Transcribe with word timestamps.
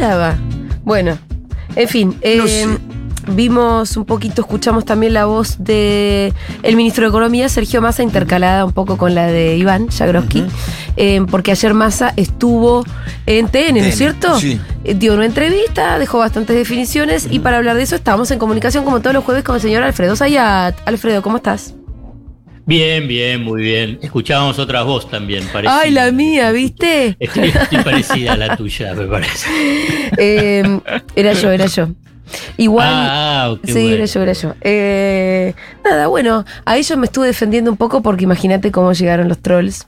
hablaba? 0.00 0.36
Bueno, 0.84 1.18
en 1.76 1.88
fin. 1.88 2.08
No 2.08 2.16
eh, 2.22 2.48
sé. 2.48 2.68
Vimos 3.32 3.96
un 3.96 4.06
poquito, 4.06 4.40
escuchamos 4.40 4.84
también 4.84 5.12
la 5.12 5.26
voz 5.26 5.56
de 5.58 6.32
el 6.62 6.74
ministro 6.74 7.04
de 7.04 7.10
Economía, 7.10 7.48
Sergio 7.48 7.80
Massa, 7.82 8.02
intercalada 8.02 8.64
un 8.64 8.72
poco 8.72 8.96
con 8.96 9.14
la 9.14 9.26
de 9.26 9.56
Iván 9.56 9.88
Jagroski, 9.88 10.46
eh, 10.96 11.20
porque 11.30 11.50
ayer 11.50 11.74
Massa 11.74 12.12
estuvo 12.16 12.84
en 13.26 13.48
TN, 13.48 13.74
¿no 13.74 13.84
es 13.84 13.96
cierto? 13.96 14.40
sí. 14.40 14.58
Eh, 14.84 14.94
Dio 14.94 15.14
una 15.14 15.26
entrevista, 15.26 15.98
dejó 15.98 16.18
bastantes 16.18 16.56
definiciones 16.56 17.28
y 17.30 17.38
para 17.40 17.58
hablar 17.58 17.76
de 17.76 17.82
eso 17.82 17.94
estábamos 17.94 18.30
en 18.30 18.38
comunicación 18.38 18.84
como 18.84 19.00
todos 19.00 19.14
los 19.14 19.22
jueves 19.22 19.44
con 19.44 19.54
el 19.54 19.60
señor 19.60 19.82
Alfredo 19.82 20.16
Zayat. 20.16 20.76
Alfredo, 20.86 21.20
¿cómo 21.20 21.36
estás? 21.36 21.74
Bien, 22.66 23.08
bien, 23.08 23.42
muy 23.42 23.62
bien. 23.62 23.98
Escuchábamos 24.02 24.58
otras 24.58 24.84
voz 24.84 25.10
también, 25.10 25.44
parecida. 25.52 25.80
Ay, 25.80 25.90
la 25.90 26.12
mía, 26.12 26.52
¿viste? 26.52 27.16
Estoy, 27.18 27.48
estoy 27.48 27.78
parecida 27.82 28.34
a 28.34 28.36
la 28.36 28.56
tuya, 28.56 28.94
me 28.94 29.06
parece. 29.06 29.48
Eh, 30.16 30.80
era 31.16 31.32
yo, 31.32 31.50
era 31.50 31.66
yo. 31.66 31.88
Igual. 32.56 32.86
Ah, 32.90 33.56
qué 33.64 33.72
sí, 33.72 33.80
bueno. 33.80 33.94
era 33.96 34.04
yo, 34.04 34.22
era 34.22 34.32
yo. 34.34 34.54
Eh, 34.60 35.54
nada, 35.84 36.06
bueno, 36.08 36.44
a 36.64 36.76
ellos 36.76 36.96
me 36.98 37.06
estuve 37.06 37.26
defendiendo 37.28 37.70
un 37.70 37.76
poco 37.76 38.02
porque 38.02 38.24
imagínate 38.24 38.70
cómo 38.70 38.92
llegaron 38.92 39.28
los 39.28 39.38
trolls. 39.38 39.86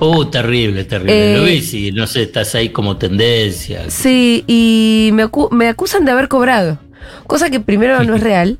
Oh, 0.00 0.26
terrible, 0.28 0.84
terrible. 0.84 1.34
Eh, 1.34 1.36
Lo 1.36 1.42
ves 1.44 1.74
y 1.74 1.90
no 1.92 2.06
sé, 2.06 2.22
estás 2.22 2.54
ahí 2.54 2.70
como 2.70 2.96
tendencia. 2.96 3.88
Sí, 3.90 4.44
y 4.46 5.10
me, 5.12 5.24
acu- 5.26 5.50
me 5.50 5.68
acusan 5.68 6.04
de 6.04 6.12
haber 6.12 6.28
cobrado. 6.28 6.78
Cosa 7.26 7.50
que 7.50 7.60
primero 7.60 8.02
no 8.04 8.14
es 8.16 8.22
real. 8.22 8.58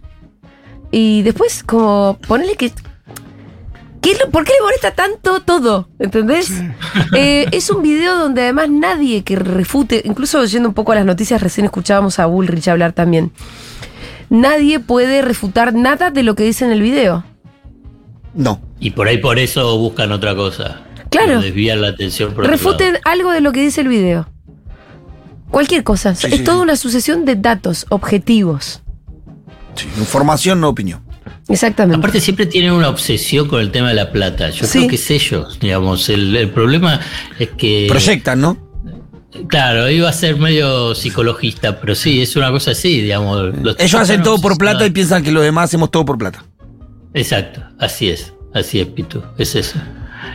Y 0.91 1.23
después, 1.23 1.63
como, 1.65 2.19
ponele 2.27 2.55
que. 2.57 2.73
¿Qué 4.09 4.15
es 4.15 4.21
lo- 4.25 4.31
¿Por 4.31 4.45
qué 4.45 4.53
le 4.59 4.65
molesta 4.65 4.93
tanto 4.93 5.41
todo? 5.41 5.89
¿Entendés? 5.99 6.51
Eh, 7.15 7.47
es 7.53 7.71
un 7.71 7.83
video 7.83 8.17
donde 8.19 8.43
además 8.43 8.71
nadie 8.71 9.23
que 9.23 9.37
refute, 9.37 10.03
incluso 10.05 10.43
yendo 10.45 10.69
un 10.69 10.75
poco 10.75 10.93
a 10.93 10.95
las 10.95 11.05
noticias, 11.05 11.43
recién 11.43 11.65
escuchábamos 11.67 12.19
a 12.19 12.27
Bullrich 12.27 12.69
hablar 12.69 12.93
también. 12.93 13.33
Nadie 14.31 14.81
puede 14.81 15.23
refutar 15.23 15.75
nada 15.75 16.11
de 16.11 16.23
lo 16.23 16.35
que 16.35 16.45
dice 16.45 16.65
en 16.65 16.71
el 16.73 16.83
video. 16.83 17.25
No. 18.35 18.61
Y 18.81 18.91
por 18.91 19.09
ahí 19.09 19.19
por 19.19 19.39
eso 19.39 19.77
buscan 19.79 20.13
otra 20.13 20.35
cosa. 20.35 20.83
Claro. 21.11 21.41
Desvían 21.41 21.81
la 21.83 21.89
atención 21.89 22.33
por 22.35 22.47
Refuten 22.47 22.99
algo 23.05 23.31
de 23.33 23.41
lo 23.41 23.53
que 23.53 23.61
dice 23.63 23.81
el 23.81 23.89
video. 23.89 24.29
Cualquier 25.51 25.83
cosa. 25.83 26.15
Sí, 26.15 26.27
es 26.27 26.37
sí, 26.37 26.45
toda 26.45 26.59
sí. 26.59 26.63
una 26.63 26.77
sucesión 26.77 27.25
de 27.25 27.37
datos 27.37 27.87
objetivos. 27.89 28.83
Sí, 29.75 29.89
información, 29.99 30.61
no 30.61 30.69
opinión. 30.69 31.01
Exactamente. 31.49 31.99
Aparte 31.99 32.21
siempre 32.21 32.47
tienen 32.47 32.73
una 32.73 32.89
obsesión 32.89 33.49
con 33.49 33.61
el 33.61 33.71
tema 33.71 33.89
de 33.89 33.95
la 33.95 34.13
plata. 34.13 34.51
Yo 34.51 34.67
Sí. 34.67 34.79
creo 34.79 34.89
que 34.91 34.97
es 34.97 35.11
ellos, 35.11 35.59
digamos. 35.61 36.09
El, 36.11 36.37
el 36.37 36.51
problema 36.51 37.01
es 37.39 37.49
que... 37.57 37.87
Proyectan, 37.89 38.41
¿no? 38.41 38.69
Claro, 39.49 39.89
iba 39.91 40.09
a 40.09 40.13
ser 40.13 40.37
medio 40.37 40.95
psicologista, 40.95 41.81
pero 41.81 41.95
sí, 41.95 42.21
es 42.21 42.35
una 42.37 42.51
cosa 42.51 42.73
así, 42.73 43.01
digamos. 43.03 43.55
Los 43.63 43.77
Ellos 43.79 43.95
hacen 44.01 44.23
todo 44.23 44.39
por 44.41 44.57
plata 44.59 44.85
y 44.87 44.91
piensan 44.91 45.23
que 45.23 45.31
los 45.33 45.43
demás 45.43 45.65
hacemos 45.65 45.91
todo 45.91 46.05
por 46.05 46.19
plata. 46.19 46.45
Exacto, 47.15 47.63
así 47.79 48.09
es, 48.11 48.33
así 48.55 48.81
es, 48.81 48.87
Pitu, 48.89 49.23
es 49.39 49.55
eso. 49.55 49.79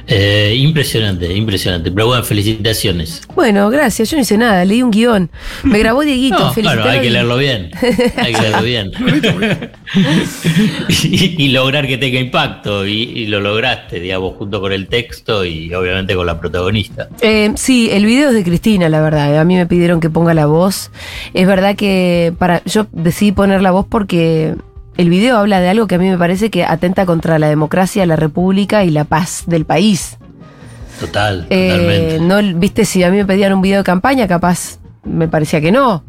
Eh, 0.08 0.56
impresionante, 0.58 1.34
impresionante. 1.34 1.92
Pero 1.92 2.08
bueno, 2.08 2.24
felicitaciones. 2.24 3.22
Bueno, 3.36 3.70
gracias. 3.70 4.10
Yo 4.10 4.18
no 4.18 4.22
hice 4.22 4.38
nada. 4.38 4.66
Leí 4.66 4.82
un 4.84 4.92
guion. 4.92 5.30
Me 5.64 5.80
grabó 5.80 6.02
Dieguito. 6.02 6.38
No, 6.38 6.54
claro, 6.54 6.84
hay 6.90 7.02
que 7.02 7.10
leerlo 7.10 7.38
bien. 7.38 7.72
Hay 8.18 8.34
que 8.34 8.42
leerlo 8.42 8.64
bien. 8.64 8.92
y, 10.90 11.44
y 11.44 11.50
lograr 11.50 11.88
que 11.88 11.98
tenga 11.98 12.20
impacto. 12.20 12.86
Y, 12.86 12.94
y 12.94 13.28
lo 13.28 13.40
lograste, 13.40 14.00
digamos, 14.00 14.36
junto 14.38 14.60
con 14.62 14.72
el 14.72 14.88
texto 14.88 15.46
y 15.46 15.74
obviamente 15.74 16.16
con 16.16 16.26
la 16.26 16.40
protagonista. 16.40 17.10
Eh, 17.22 17.52
sí, 17.56 17.90
el 17.92 18.06
video 18.06 18.30
es 18.30 18.36
de 18.36 18.44
Cristina, 18.44 18.90
la 18.90 19.02
verdad. 19.02 19.38
A 19.38 19.44
mí 19.44 19.56
me 19.56 19.66
pidieron 19.66 20.00
que 20.00 20.10
ponga 20.10 20.34
la 20.34 20.46
voz. 20.46 20.92
Es 21.34 21.48
verdad 21.48 21.76
que 21.76 22.34
para 22.38 22.64
yo 22.66 22.88
decidí 22.92 23.32
poner 23.32 23.62
la 23.62 23.72
voz 23.72 23.86
porque 23.90 24.56
el 24.98 25.10
video 25.10 25.38
habla 25.38 25.60
de 25.60 25.70
algo 25.70 25.88
que 25.88 25.96
a 25.96 25.98
mí 25.98 26.10
me 26.10 26.18
parece 26.18 26.50
que 26.50 26.64
atenta 26.66 27.06
contra 27.06 27.40
la 27.40 27.48
democracia, 27.50 28.06
la 28.06 28.16
república 28.16 28.84
y 28.84 28.90
la 28.92 29.04
paz 29.06 29.44
del 29.48 29.66
país. 29.66 30.18
Total, 31.00 31.48
Eh, 31.50 32.18
totalmente. 32.20 32.54
no, 32.54 32.60
viste, 32.60 32.86
si 32.86 33.04
a 33.04 33.10
mí 33.10 33.18
me 33.18 33.26
pedían 33.26 33.54
un 33.54 33.62
video 33.62 33.80
de 33.80 33.84
campaña, 33.84 34.28
capaz 34.28 34.80
me 35.04 35.28
parecía 35.28 35.60
que 35.60 35.72
no. 35.72 36.04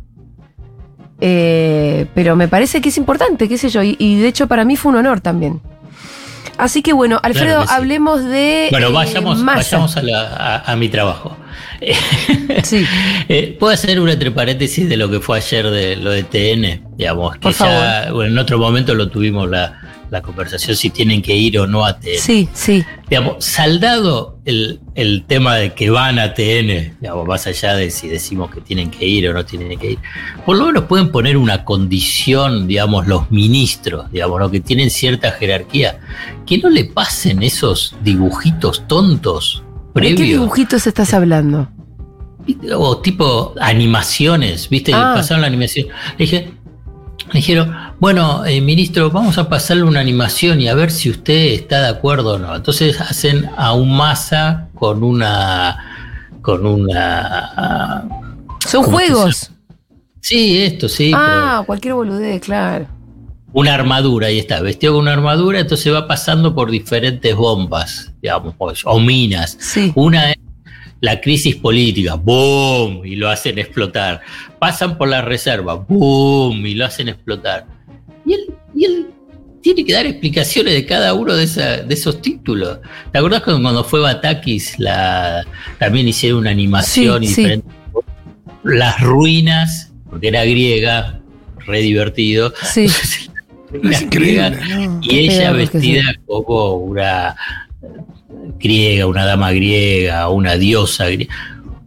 Eh, 1.21 2.07
pero 2.15 2.37
me 2.37 2.49
parece 2.49 2.81
que 2.81 2.91
es 2.91 2.99
importante, 2.99 3.49
qué 3.49 3.57
sé 3.57 3.69
yo. 3.71 3.83
Y, 3.83 3.97
y 3.99 4.21
de 4.21 4.29
hecho 4.29 4.47
para 4.47 4.65
mí 4.65 4.77
fue 4.77 4.93
un 4.93 4.99
honor 4.99 5.21
también. 5.21 5.61
Así 6.59 6.83
que 6.83 6.93
bueno, 6.93 7.19
Alfredo, 7.23 7.47
Claro 7.47 7.63
que 7.63 7.69
sí. 7.69 7.75
hablemos 7.77 8.25
de. 8.25 8.69
Bueno, 8.71 8.89
eh, 8.89 8.93
vayamos, 8.93 9.45
vayamos 9.45 9.97
a, 9.97 10.03
la- 10.03 10.29
a- 10.35 10.73
a 10.73 10.77
mi 10.77 10.89
trabajo. 10.89 11.37
Sí. 12.63 12.85
Eh, 13.29 13.57
¿Puedo 13.59 13.73
hacer 13.75 14.01
una 14.01 14.13
entre 14.13 14.31
paréntesis 14.31 14.89
de 14.89 14.97
lo 14.97 15.11
que 15.11 15.21
fue 15.21 15.39
ayer 15.39 15.69
de 15.71 15.97
lo 15.97 16.11
de 16.11 16.23
TN? 16.23 16.97
Digamos, 16.97 17.35
que 17.35 17.41
Por 17.41 17.53
ya, 17.53 18.09
bueno, 18.13 18.31
en 18.33 18.39
otro 18.39 18.59
momento 18.59 18.95
lo 18.95 19.09
tuvimos 19.09 19.49
la, 19.51 19.81
la 20.11 20.23
conversación 20.23 20.77
si 20.77 20.91
tienen 20.91 21.21
que 21.21 21.35
ir 21.37 21.59
o 21.59 21.67
no 21.67 21.85
a 21.85 21.99
TN. 21.99 22.19
Sí, 22.19 22.49
sí. 22.55 22.85
Digamos, 23.09 23.45
saldado 23.45 24.39
el, 24.45 24.81
el 24.95 25.25
tema 25.27 25.57
de 25.57 25.75
que 25.75 25.91
van 25.91 26.19
a 26.19 26.35
TN, 26.35 26.99
digamos, 27.01 27.27
más 27.27 27.47
allá 27.47 27.75
de 27.75 27.91
si 27.91 28.09
decimos 28.09 28.51
que 28.51 28.61
tienen 28.61 28.91
que 28.91 29.05
ir 29.05 29.29
o 29.29 29.33
no 29.33 29.45
tienen 29.45 29.79
que 29.79 29.93
ir, 29.93 29.99
por 30.47 30.57
lo 30.57 30.67
menos 30.67 30.85
pueden 30.85 31.11
poner 31.11 31.37
una 31.37 31.65
condición, 31.65 32.69
digamos, 32.69 33.07
los 33.07 33.31
ministros, 33.31 34.11
digamos, 34.13 34.39
¿no? 34.39 34.51
que 34.51 34.61
tienen 34.61 34.91
cierta 34.91 35.33
jerarquía, 35.33 35.99
que 36.47 36.59
no 36.59 36.71
le 36.71 36.85
pasen 36.85 37.43
esos 37.43 37.97
dibujitos 38.03 38.87
tontos 38.87 39.65
¿De 39.95 40.01
qué 40.01 40.15
previos. 40.15 40.41
dibujitos 40.41 40.87
estás 40.87 41.13
hablando? 41.13 41.69
O 42.77 42.99
tipo 42.99 43.55
animaciones, 43.61 44.69
¿viste? 44.69 44.93
Ah. 44.93 45.15
Pasaron 45.17 45.41
la 45.41 45.47
animación. 45.47 45.89
Le 46.19 46.25
dije, 46.25 46.53
le 47.33 47.41
dijeron, 47.41 47.75
bueno, 48.01 48.45
eh, 48.45 48.61
ministro, 48.61 49.11
vamos 49.11 49.39
a 49.39 49.49
pasarle 49.49 49.85
una 49.85 50.01
animación 50.01 50.61
y 50.61 50.69
a 50.69 50.75
ver 50.75 50.91
si 50.91 51.11
usted 51.11 51.53
está 51.53 51.81
de 51.81 51.89
acuerdo 51.89 52.35
o 52.35 52.39
no. 52.39 52.55
Entonces 52.55 53.01
hacen 53.01 53.49
a 53.57 53.73
un 53.73 53.97
masa 53.97 54.64
con 54.75 55.03
una. 55.03 55.77
con 56.43 56.67
una. 56.67 58.09
Son 58.67 58.85
¿Cómo 58.85 58.99
que 58.99 59.07
juegos. 59.09 59.51
Sí, 60.21 60.63
esto, 60.63 60.89
sí. 60.89 61.13
ah, 61.15 61.63
cualquier 61.67 61.95
boludez, 61.95 62.41
claro. 62.41 62.87
una 63.53 63.75
armadura, 63.75 64.29
ahí 64.29 64.39
está, 64.39 64.61
vestido 64.63 64.95
con 64.95 65.03
una 65.03 65.13
armadura, 65.13 65.61
entonces 65.61 65.93
va 65.93 66.09
pasando 66.09 66.55
por 66.55 66.71
diferentes 66.71 67.37
bombas, 67.37 68.11
digamos, 68.23 68.55
o- 68.59 68.73
o 68.87 69.01
minas. 69.01 69.57
Sí. 69.61 69.93
Una 69.95 70.31
es 70.33 70.39
la 71.01 71.21
crisis 71.21 71.57
política, 71.57 72.15
¡boom! 72.15 73.05
Y 73.05 73.17
lo 73.17 73.29
hacen 73.29 73.59
explotar. 73.59 74.23
Pasan 74.59 74.97
por 74.97 75.09
la 75.09 75.21
reserva, 75.21 75.75
¡boom! 75.75 76.65
Y 76.65 76.75
lo 76.75 76.87
hacen 76.87 77.09
explotar. 77.11 77.67
Y 78.25 78.33
él, 78.33 78.55
y 78.75 78.85
él 78.87 79.07
tiene 79.65 79.83
que 79.83 79.95
dar 79.95 80.05
explicaciones 80.05 80.75
de 80.75 80.85
cada 80.85 81.15
uno 81.15 81.35
de, 81.35 81.45
esa- 81.45 81.79
de 81.79 81.95
esos 81.95 82.21
títulos. 82.21 82.81
¿Te 83.11 83.17
acordás 83.19 83.41
cuando, 83.41 83.63
cuando 83.63 83.83
fue 83.83 83.99
Batakis? 84.01 84.79
La, 84.79 85.43
también 85.79 86.07
hicieron 86.07 86.41
una 86.41 86.51
animación 86.51 87.25
Sí, 87.25 87.31
y 87.31 87.35
sí. 87.57 87.63
Las 88.63 89.01
ruinas, 89.01 89.91
porque 90.11 90.29
era 90.29 90.45
griega, 90.45 91.19
re 91.67 91.81
divertido. 91.81 92.53
Sí. 92.63 92.87
Griegas, 94.11 94.53
¿no? 94.69 95.01
y 95.03 95.19
ella 95.31 95.51
vestida 95.53 96.15
como 96.27 96.75
una 96.75 97.35
griega, 98.61 99.07
una 99.07 99.25
dama 99.25 99.51
griega, 99.51 100.29
una 100.29 100.57
diosa 100.57 101.07
griega. 101.09 101.35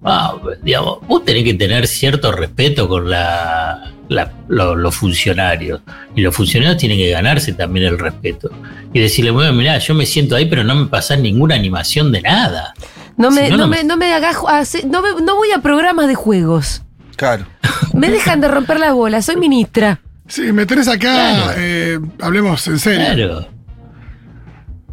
Ah, 0.04 0.36
digamos, 0.64 1.00
vos 1.08 1.24
tenés 1.24 1.44
que 1.44 1.54
tener 1.54 1.86
cierto 1.88 2.32
respeto 2.32 2.88
con 2.90 3.10
la, 3.10 3.94
la- 4.10 4.32
lo- 4.48 4.76
los 4.76 4.96
funcionarios. 4.96 5.82
Y 6.16 6.22
los 6.22 6.36
funcionarios 6.36 6.78
tienen 6.78 6.98
que 6.98 7.10
ganarse 7.10 7.54
también 7.54 7.88
el 7.88 8.00
respeto. 8.00 8.50
Y 8.94 9.00
decirle, 9.00 9.32
bueno, 9.32 9.54
mirá, 9.54 9.78
yo 9.80 9.94
me 9.94 10.06
siento 10.06 10.36
ahí, 10.36 10.46
pero 10.46 10.64
no 10.64 10.76
me 10.76 10.86
pasás 10.88 11.20
ninguna 11.20 11.56
animación 11.56 12.12
de 12.12 12.22
nada. 12.22 12.74
No 13.18 13.32
me, 13.32 13.48
Si 13.50 13.58
no, 13.58 13.68
me, 13.68 13.78
me- 13.78 13.84
no 13.84 13.98
me 13.98 14.14
hagas 14.14 14.38
hace- 14.48 14.86
no, 14.86 15.02
me- 15.02 15.22
no 15.24 15.36
voy 15.36 15.52
a 15.52 15.60
programas 15.60 16.08
de 16.08 16.16
juegos. 16.16 16.84
Claro. 17.16 17.46
Me 17.94 18.10
dejan 18.12 18.42
de 18.42 18.48
romper 18.48 18.80
las 18.80 18.94
bolas, 18.94 19.26
soy 19.26 19.38
ministra. 19.38 20.00
Sí, 20.28 20.52
me 20.54 20.66
tenés 20.68 20.88
acá, 20.88 21.00
Claro. 21.00 21.52
eh, 21.58 22.00
hablemos 22.22 22.68
en 22.68 22.78
serio. 22.78 23.06
Claro. 23.28 23.48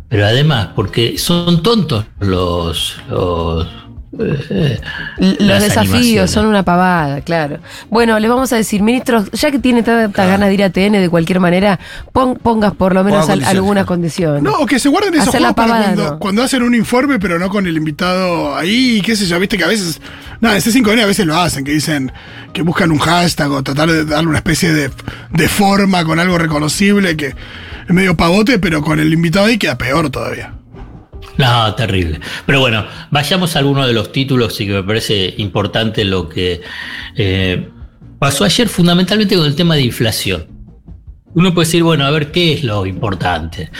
Pero 0.08 0.26
además, 0.26 0.68
porque 0.76 1.18
son 1.18 1.62
tontos 1.62 2.04
los, 2.20 2.96
Los 4.18 5.60
desafíos 5.62 5.76
animaciones. 5.94 6.30
son 6.30 6.46
una 6.46 6.62
pavada, 6.62 7.20
claro. 7.20 7.58
Bueno, 7.90 8.18
le 8.18 8.28
vamos 8.28 8.52
a 8.52 8.56
decir, 8.56 8.82
ministro, 8.82 9.24
ya 9.32 9.50
que 9.50 9.58
tiene 9.58 9.82
tantas 9.82 10.28
ganas 10.28 10.48
de 10.48 10.54
ir 10.54 10.62
a 10.64 10.70
TN 10.70 10.92
de 11.00 11.08
cualquier 11.08 11.40
manera, 11.40 11.78
pon- 12.12 12.36
pongas 12.36 12.74
por 12.74 12.94
lo 12.94 13.04
menos 13.04 13.26
condiciones. 13.26 13.48
alguna 13.56 13.84
condición. 13.84 14.42
No, 14.44 14.52
o 14.60 14.66
que 14.66 14.78
se 14.78 14.88
guarden 14.88 15.14
esos 15.14 15.28
Hacer 15.28 15.40
la 15.42 15.48
juegos 15.52 15.56
para 15.56 15.68
pavada, 15.68 15.94
cuando, 15.94 16.10
no. 16.12 16.18
cuando 16.18 16.42
hacen 16.42 16.62
un 16.62 16.74
informe, 16.74 17.18
pero 17.18 17.38
no 17.38 17.48
con 17.48 17.66
el 17.66 17.76
invitado 17.76 18.56
ahí, 18.56 19.00
qué 19.04 19.16
sé 19.16 19.26
yo, 19.26 19.38
viste 19.40 19.56
que 19.58 19.64
a 19.64 19.68
veces, 19.68 20.00
nada, 20.40 20.56
en 20.56 20.62
C5N 20.62 21.02
a 21.02 21.06
veces 21.06 21.26
lo 21.26 21.36
hacen, 21.36 21.64
que 21.64 21.72
dicen 21.72 22.12
que 22.52 22.62
buscan 22.62 22.90
un 22.90 22.98
hashtag 22.98 23.50
o 23.50 23.62
tratar 23.62 23.90
de 23.90 24.04
darle 24.04 24.28
una 24.28 24.38
especie 24.38 24.72
de, 24.72 24.90
de 25.30 25.48
forma 25.48 26.04
con 26.04 26.18
algo 26.20 26.38
reconocible 26.38 27.16
que 27.16 27.26
es 27.28 27.34
medio 27.94 28.16
pavote, 28.16 28.58
pero 28.58 28.82
con 28.82 29.00
el 29.00 29.12
invitado 29.12 29.46
ahí 29.46 29.58
queda 29.58 29.76
peor 29.76 30.10
todavía. 30.10 30.54
No, 31.38 31.74
terrible. 31.74 32.20
Pero 32.46 32.60
bueno, 32.60 32.86
vayamos 33.10 33.56
a 33.56 33.58
alguno 33.58 33.86
de 33.86 33.92
los 33.92 34.12
títulos 34.12 34.60
y 34.60 34.66
que 34.66 34.72
me 34.72 34.82
parece 34.82 35.34
importante 35.38 36.04
lo 36.04 36.28
que 36.28 36.60
eh, 37.16 37.68
pasó 38.18 38.44
ayer 38.44 38.68
fundamentalmente 38.68 39.36
con 39.36 39.46
el 39.46 39.54
tema 39.54 39.74
de 39.74 39.82
inflación. 39.82 40.46
Uno 41.34 41.52
puede 41.52 41.66
decir, 41.66 41.82
bueno, 41.82 42.06
a 42.06 42.10
ver 42.10 42.30
qué 42.30 42.52
es 42.52 42.64
lo 42.64 42.86
importante. 42.86 43.70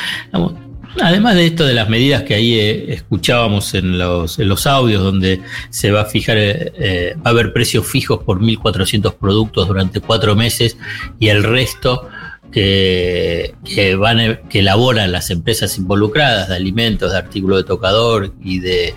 Además 1.00 1.34
de 1.34 1.46
esto 1.46 1.66
de 1.66 1.74
las 1.74 1.88
medidas 1.88 2.22
que 2.22 2.34
ahí 2.34 2.54
eh, 2.54 2.92
escuchábamos 2.92 3.74
en 3.74 3.98
los, 3.98 4.38
en 4.38 4.48
los 4.48 4.66
audios, 4.66 5.02
donde 5.02 5.40
se 5.70 5.90
va 5.90 6.02
a 6.02 6.04
fijar, 6.04 6.36
eh, 6.38 6.72
eh, 6.78 7.14
va 7.16 7.22
a 7.26 7.28
haber 7.30 7.52
precios 7.52 7.86
fijos 7.86 8.22
por 8.22 8.40
1.400 8.40 9.14
productos 9.14 9.66
durante 9.66 10.00
cuatro 10.00 10.36
meses 10.36 10.76
y 11.18 11.28
el 11.28 11.42
resto 11.42 12.08
que, 12.54 13.54
que, 13.64 13.96
van, 13.96 14.40
que 14.48 14.60
elaboran 14.60 15.12
las 15.12 15.30
empresas 15.30 15.76
involucradas 15.76 16.48
de 16.48 16.56
alimentos, 16.56 17.12
de 17.12 17.18
artículos 17.18 17.58
de 17.58 17.64
tocador 17.64 18.32
y 18.42 18.60
de, 18.60 18.94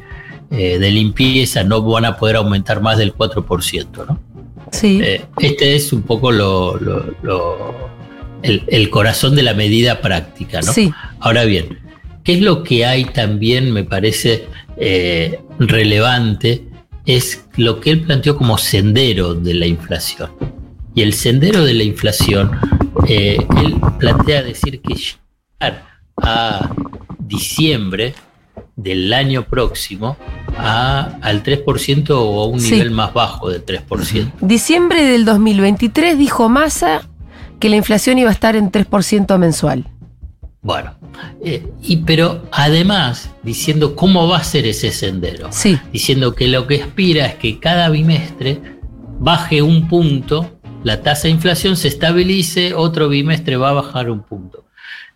de 0.49 0.91
limpieza 0.91 1.65
no 1.65 1.81
van 1.81 2.05
a 2.05 2.15
poder 2.15 2.37
aumentar 2.37 2.81
más 2.81 2.97
del 2.97 3.13
4%. 3.13 4.05
¿no? 4.07 4.19
Sí. 4.71 5.01
este 5.39 5.75
es 5.75 5.91
un 5.91 6.03
poco 6.03 6.31
lo, 6.31 6.77
lo, 6.77 7.13
lo 7.23 7.89
el, 8.43 8.63
el, 8.67 8.89
corazón 8.89 9.35
de 9.35 9.43
la 9.43 9.53
medida 9.53 9.99
práctica. 9.99 10.61
¿no? 10.61 10.71
Sí. 10.71 10.93
Ahora 11.19 11.43
bien, 11.43 11.79
¿Qué 12.27 12.33
es 12.33 12.41
lo 12.41 12.61
que 12.61 12.85
hay 12.85 13.05
también, 13.05 13.71
me 13.71 13.85
parece 13.85 14.47
eh, 14.75 15.39
relevante? 15.59 16.65
Es 17.05 17.45
lo 17.55 17.79
que 17.79 17.91
él 17.91 18.01
planteó 18.01 18.35
como 18.35 18.57
sendero 18.57 19.33
de 19.33 19.53
la 19.53 19.65
inflación. 19.65 20.31
Y 20.93 21.03
el 21.03 21.13
sendero 21.13 21.63
de 21.63 21.73
la 21.73 21.83
inflación, 21.83 22.51
eh, 23.07 23.37
él 23.57 23.75
plantea 23.99 24.43
decir 24.43 24.81
que 24.81 24.93
llegar 24.95 25.83
a 26.21 26.69
diciembre 27.19 28.15
del 28.75 29.11
año 29.13 29.43
próximo 29.43 30.17
a, 30.57 31.17
al 31.21 31.43
3% 31.43 32.09
o 32.11 32.43
a 32.43 32.47
un 32.47 32.59
Sí. 32.59 32.71
nivel 32.73 32.91
más 32.91 33.13
bajo 33.13 33.49
del 33.49 33.63
3%. 33.65 34.31
Diciembre 34.41 35.03
del 35.03 35.25
2023 35.25 36.17
dijo 36.17 36.49
Massa 36.49 37.01
que 37.59 37.69
la 37.69 37.75
inflación 37.75 38.17
iba 38.19 38.29
a 38.29 38.33
estar 38.33 38.55
en 38.55 38.71
3% 38.71 39.37
mensual. 39.37 39.85
Bueno, 40.61 40.95
eh, 41.43 41.65
y 41.81 41.97
pero 41.97 42.43
además 42.51 43.31
diciendo 43.43 43.95
cómo 43.95 44.27
va 44.27 44.37
a 44.37 44.43
ser 44.43 44.65
ese 44.65 44.91
sendero. 44.91 45.47
Sí. 45.51 45.79
diciendo 45.93 46.35
que 46.35 46.47
lo 46.47 46.67
que 46.67 46.81
aspira 46.83 47.25
es 47.27 47.35
que 47.35 47.59
cada 47.59 47.89
bimestre 47.89 48.59
baje 49.19 49.61
un 49.61 49.87
punto, 49.87 50.56
la 50.83 51.01
tasa 51.01 51.23
de 51.23 51.29
inflación 51.29 51.75
se 51.75 51.87
estabilice, 51.87 52.73
otro 52.73 53.09
bimestre 53.09 53.57
va 53.57 53.69
a 53.69 53.73
bajar 53.73 54.09
un 54.09 54.23
punto. 54.23 54.65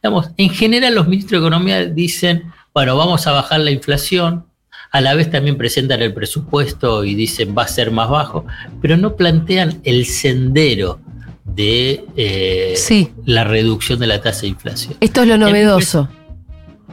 Digamos, 0.02 0.32
en 0.38 0.50
general 0.50 0.96
los 0.96 1.08
ministros 1.08 1.42
de 1.42 1.48
Economía 1.48 1.86
dicen, 1.86 2.52
bueno, 2.74 2.98
vamos 2.98 3.28
a 3.28 3.32
bajar 3.32 3.60
la 3.60 3.72
inflación, 3.72 4.46
a 4.92 5.00
la 5.00 5.14
vez 5.14 5.30
también 5.32 5.58
presentan 5.58 6.02
el 6.02 6.14
presupuesto 6.14 7.06
y 7.06 7.16
dicen 7.16 7.56
va 7.58 7.64
a 7.64 7.68
ser 7.68 7.92
más 7.92 8.10
bajo, 8.10 8.46
pero 8.82 8.98
no 8.98 9.16
plantean 9.16 9.80
el 9.84 10.06
sendero 10.06 11.00
de 11.46 12.06
eh, 12.18 12.74
Sí. 12.76 13.12
la 13.26 13.44
reducción 13.44 14.00
de 14.00 14.08
la 14.08 14.22
tasa 14.22 14.42
de 14.42 14.48
inflación. 14.50 14.96
Esto 15.00 15.22
es 15.22 15.28
lo 15.28 15.38
novedoso. 15.38 16.10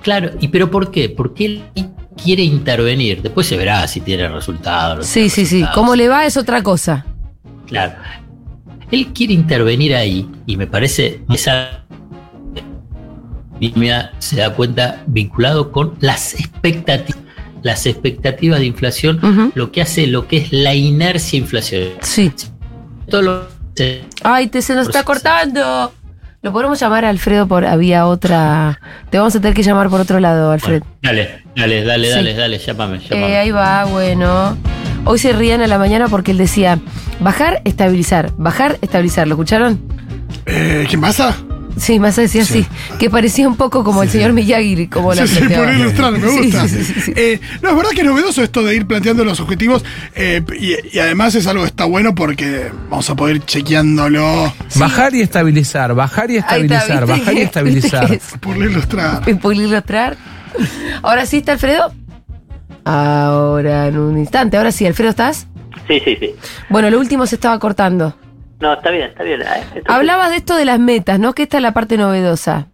Claro, 0.03 0.31
¿y 0.41 0.49
pero 0.49 0.71
por 0.71 0.91
qué? 0.91 1.09
Porque 1.09 1.45
él 1.47 1.63
quiere 2.23 2.43
intervenir. 2.43 3.23
Después 3.23 3.47
se 3.47 3.57
verá 3.57 3.87
si 3.89 4.01
tiene 4.01 4.29
resultados. 4.29 4.99
no 4.99 5.03
Sí, 5.05 5.29
sí, 5.29 5.47
sí. 5.47 5.65
Cómo 5.75 5.97
le 5.97 6.09
va 6.09 6.27
es 6.27 6.37
otra 6.37 6.63
cosa. 6.63 7.05
Claro. 7.67 7.95
Él 8.91 9.09
quiere 9.15 9.35
intervenir 9.35 9.95
ahí 9.95 10.29
y 10.47 10.57
me 10.57 10.67
parece 10.67 11.23
esa 11.31 11.85
se 14.19 14.37
da 14.37 14.55
cuenta 14.55 15.03
vinculado 15.07 15.73
con 15.73 15.95
las 16.01 16.35
expectativas. 16.35 17.23
Las 17.63 17.87
expectativas 17.87 18.61
de 18.61 18.67
inflación, 18.67 19.51
lo 19.57 19.73
que 19.73 19.83
hace 19.83 20.07
lo 20.07 20.29
que 20.29 20.37
es 20.39 20.53
la 20.53 20.75
inercia 20.75 21.39
inflacionaria. 21.39 21.97
Sí. 22.03 22.33
Todo 23.11 23.23
lo 23.23 23.43
se- 23.75 24.03
Ay, 24.23 24.47
te 24.47 24.63
se 24.63 24.75
nos 24.77 24.87
está 24.87 25.03
cortando. 25.03 25.93
Lo 26.41 26.53
podemos 26.53 26.79
llamar 26.79 27.05
a 27.05 27.09
Alfredo 27.09 27.49
por 27.49 27.65
había 27.67 28.07
otra. 28.07 28.79
Te 29.11 29.19
vamos 29.19 29.35
a 29.35 29.41
tener 29.41 29.55
que 29.55 29.65
llamar 29.65 29.89
por 29.91 30.01
otro 30.01 30.21
lado, 30.21 30.53
Alfred. 30.53 30.83
Bueno, 30.83 30.97
dale, 31.03 31.43
dale, 31.57 31.85
dale, 31.85 32.07
Sí. 32.09 32.15
dale, 32.15 32.35
dale, 32.35 32.59
llámame, 32.59 32.99
llámame. 33.01 33.33
Eh, 33.33 33.37
ahí 33.39 33.51
va, 33.51 33.85
bueno. 33.87 34.57
Hoy 35.11 35.19
se 35.19 35.33
rían 35.33 35.63
a 35.63 35.67
la 35.67 35.79
mañana 35.79 36.07
porque 36.09 36.33
él 36.33 36.39
decía 36.39 36.79
bajar, 37.19 37.63
estabilizar, 37.65 38.31
bajar, 38.37 38.79
estabilizar. 38.83 39.27
¿Lo 39.27 39.35
escucharon? 39.37 39.81
Eh, 40.45 40.85
¿Quién 40.87 41.01
pasa? 41.01 41.35
Sí, 41.79 41.99
más 41.99 42.17
decía 42.17 42.43
así. 42.43 42.67
Que 42.99 43.09
parecía 43.09 43.49
un 43.49 43.57
poco 43.57 43.85
como 43.85 44.03
el 44.03 44.11
señor 44.11 44.33
Miyagi, 44.35 44.89
como 44.89 45.15
la 45.15 45.27
Sí, 45.27 45.37
sí, 45.37 45.49
por 45.55 45.73
ilustrar, 45.73 46.13
me 46.13 46.19
Sí, 46.31 46.39
gusta. 46.43 46.69
sí, 46.69 46.85
sí, 46.85 46.93
sí, 46.93 47.01
sí. 47.01 47.13
Eh, 47.17 47.41
no, 47.63 47.71
es 47.71 47.77
verdad 47.77 47.91
que 47.93 48.01
es 48.03 48.07
novedoso 48.07 48.43
esto 48.43 48.63
de 48.65 48.75
ir 48.77 48.85
planteando 48.87 49.25
los 49.25 49.41
objetivos 49.41 49.83
eh, 50.15 50.43
y, 50.61 50.75
y 50.95 50.99
además 50.99 51.35
es 51.37 51.47
algo 51.47 51.63
que 51.63 51.69
está 51.69 51.87
bueno 51.87 52.15
porque 52.15 52.71
vamos 52.91 53.09
a 53.09 53.15
poder 53.15 53.37
ir 53.37 53.45
chequeándolo 53.47 54.53
Bajar 54.75 55.15
y 55.15 55.23
estabilizar, 55.23 55.95
bajar 55.95 56.31
y 56.31 56.37
está, 56.37 56.57
estabilizar, 56.59 57.07
¿viste 57.07 57.21
bajar 57.21 57.35
y 57.35 57.41
estabilizar. 57.43 58.13
es? 58.13 58.23
por 58.41 58.57
ilustrar. 58.57 59.23
En 59.27 59.41
ilustrar. 59.53 60.17
Ahora 61.03 61.25
sí 61.25 61.39
está 61.39 61.53
Alfredo. 61.53 61.95
Ahora 62.93 63.87
en 63.87 63.99
un 63.99 64.17
instante. 64.17 64.57
Ahora 64.57 64.73
sí, 64.73 64.87
Alfredo, 64.87 65.11
¿estás? 65.11 65.47
Sí, 65.87 66.01
sí, 66.01 66.17
sí. 66.17 66.35
Bueno, 66.71 66.89
lo 66.89 66.99
último 66.99 67.27
se 67.27 67.35
estaba 67.35 67.59
cortando. 67.59 68.15
No, 68.61 68.73
está 68.73 68.91
bien, 68.91 69.11
está 69.11 69.25
bien. 69.25 69.43
Ah, 69.43 69.59
entonces- 69.59 69.85
Hablabas 69.89 70.31
de 70.31 70.37
esto 70.37 70.57
de 70.57 70.65
las 70.65 70.79
metas, 70.81 71.21
¿no? 71.21 71.35
Que 71.35 71.43
esta 71.43 71.59
es 71.59 71.63
la 71.63 71.73
parte 71.75 71.99
novedosa. 71.99 72.69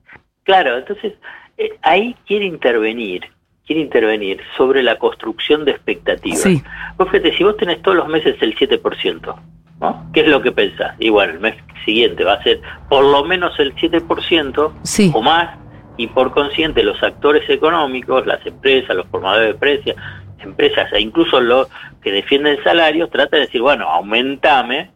Claro, 0.45 0.79
entonces 0.79 1.15
eh, 1.59 1.71
ahí 1.83 2.15
quiere 2.29 2.45
intervenir, 2.47 3.23
quiere 3.67 3.83
intervenir 3.83 4.41
sobre 4.57 4.85
la 4.85 4.99
construcción 4.99 5.65
de 5.65 5.73
expectativas. 5.73 6.39
Sí. 6.41 6.63
Vos 6.97 7.09
fíjate, 7.11 7.37
si 7.37 7.43
vos 7.43 7.57
tenés 7.57 7.83
todos 7.83 7.97
los 7.97 8.07
meses 8.09 8.37
el 8.41 8.55
7%, 8.57 9.35
¿no? 9.81 10.11
¿Qué 10.15 10.21
es 10.21 10.29
lo 10.29 10.41
que 10.43 10.53
pensás? 10.53 10.95
Y 11.01 11.09
bueno, 11.11 11.33
el 11.33 11.41
mes 11.41 11.57
siguiente 11.85 12.23
va 12.23 12.35
a 12.35 12.43
ser 12.45 12.61
por 12.89 13.05
lo 13.05 13.25
menos 13.25 13.59
el 13.59 13.75
7% 13.75 14.73
Sí. 14.85 15.11
o 15.13 15.21
más, 15.23 15.59
y 15.96 16.08
por 16.08 16.32
consiguiente 16.32 16.82
los 16.82 17.02
actores 17.02 17.49
económicos, 17.49 18.26
las 18.26 18.44
empresas, 18.46 18.96
los 18.96 19.06
formadores 19.06 19.49
de 19.49 19.55
precios, 19.55 19.96
empresas 20.38 20.93
e 20.93 21.00
incluso 21.00 21.41
los 21.41 21.69
que 22.02 22.12
defienden 22.12 22.62
salarios, 22.62 23.11
tratan 23.11 23.41
de 23.41 23.46
decir, 23.46 23.61
bueno, 23.61 23.88
aumentame 23.88 24.91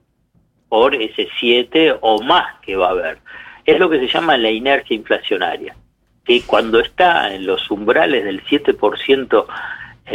por 0.68 0.94
ese 0.94 1.28
7 1.38 1.96
o 2.00 2.22
más 2.22 2.60
que 2.62 2.76
va 2.76 2.88
a 2.88 2.90
haber. 2.90 3.18
Es 3.64 3.78
lo 3.78 3.88
que 3.88 3.98
se 4.00 4.08
llama 4.08 4.36
la 4.36 4.50
inercia 4.50 4.94
inflacionaria, 4.94 5.76
que 6.24 6.42
cuando 6.42 6.80
está 6.80 7.34
en 7.34 7.46
los 7.46 7.70
umbrales 7.70 8.24
del 8.24 8.42
7% 8.44 9.44
eh, 9.44 9.46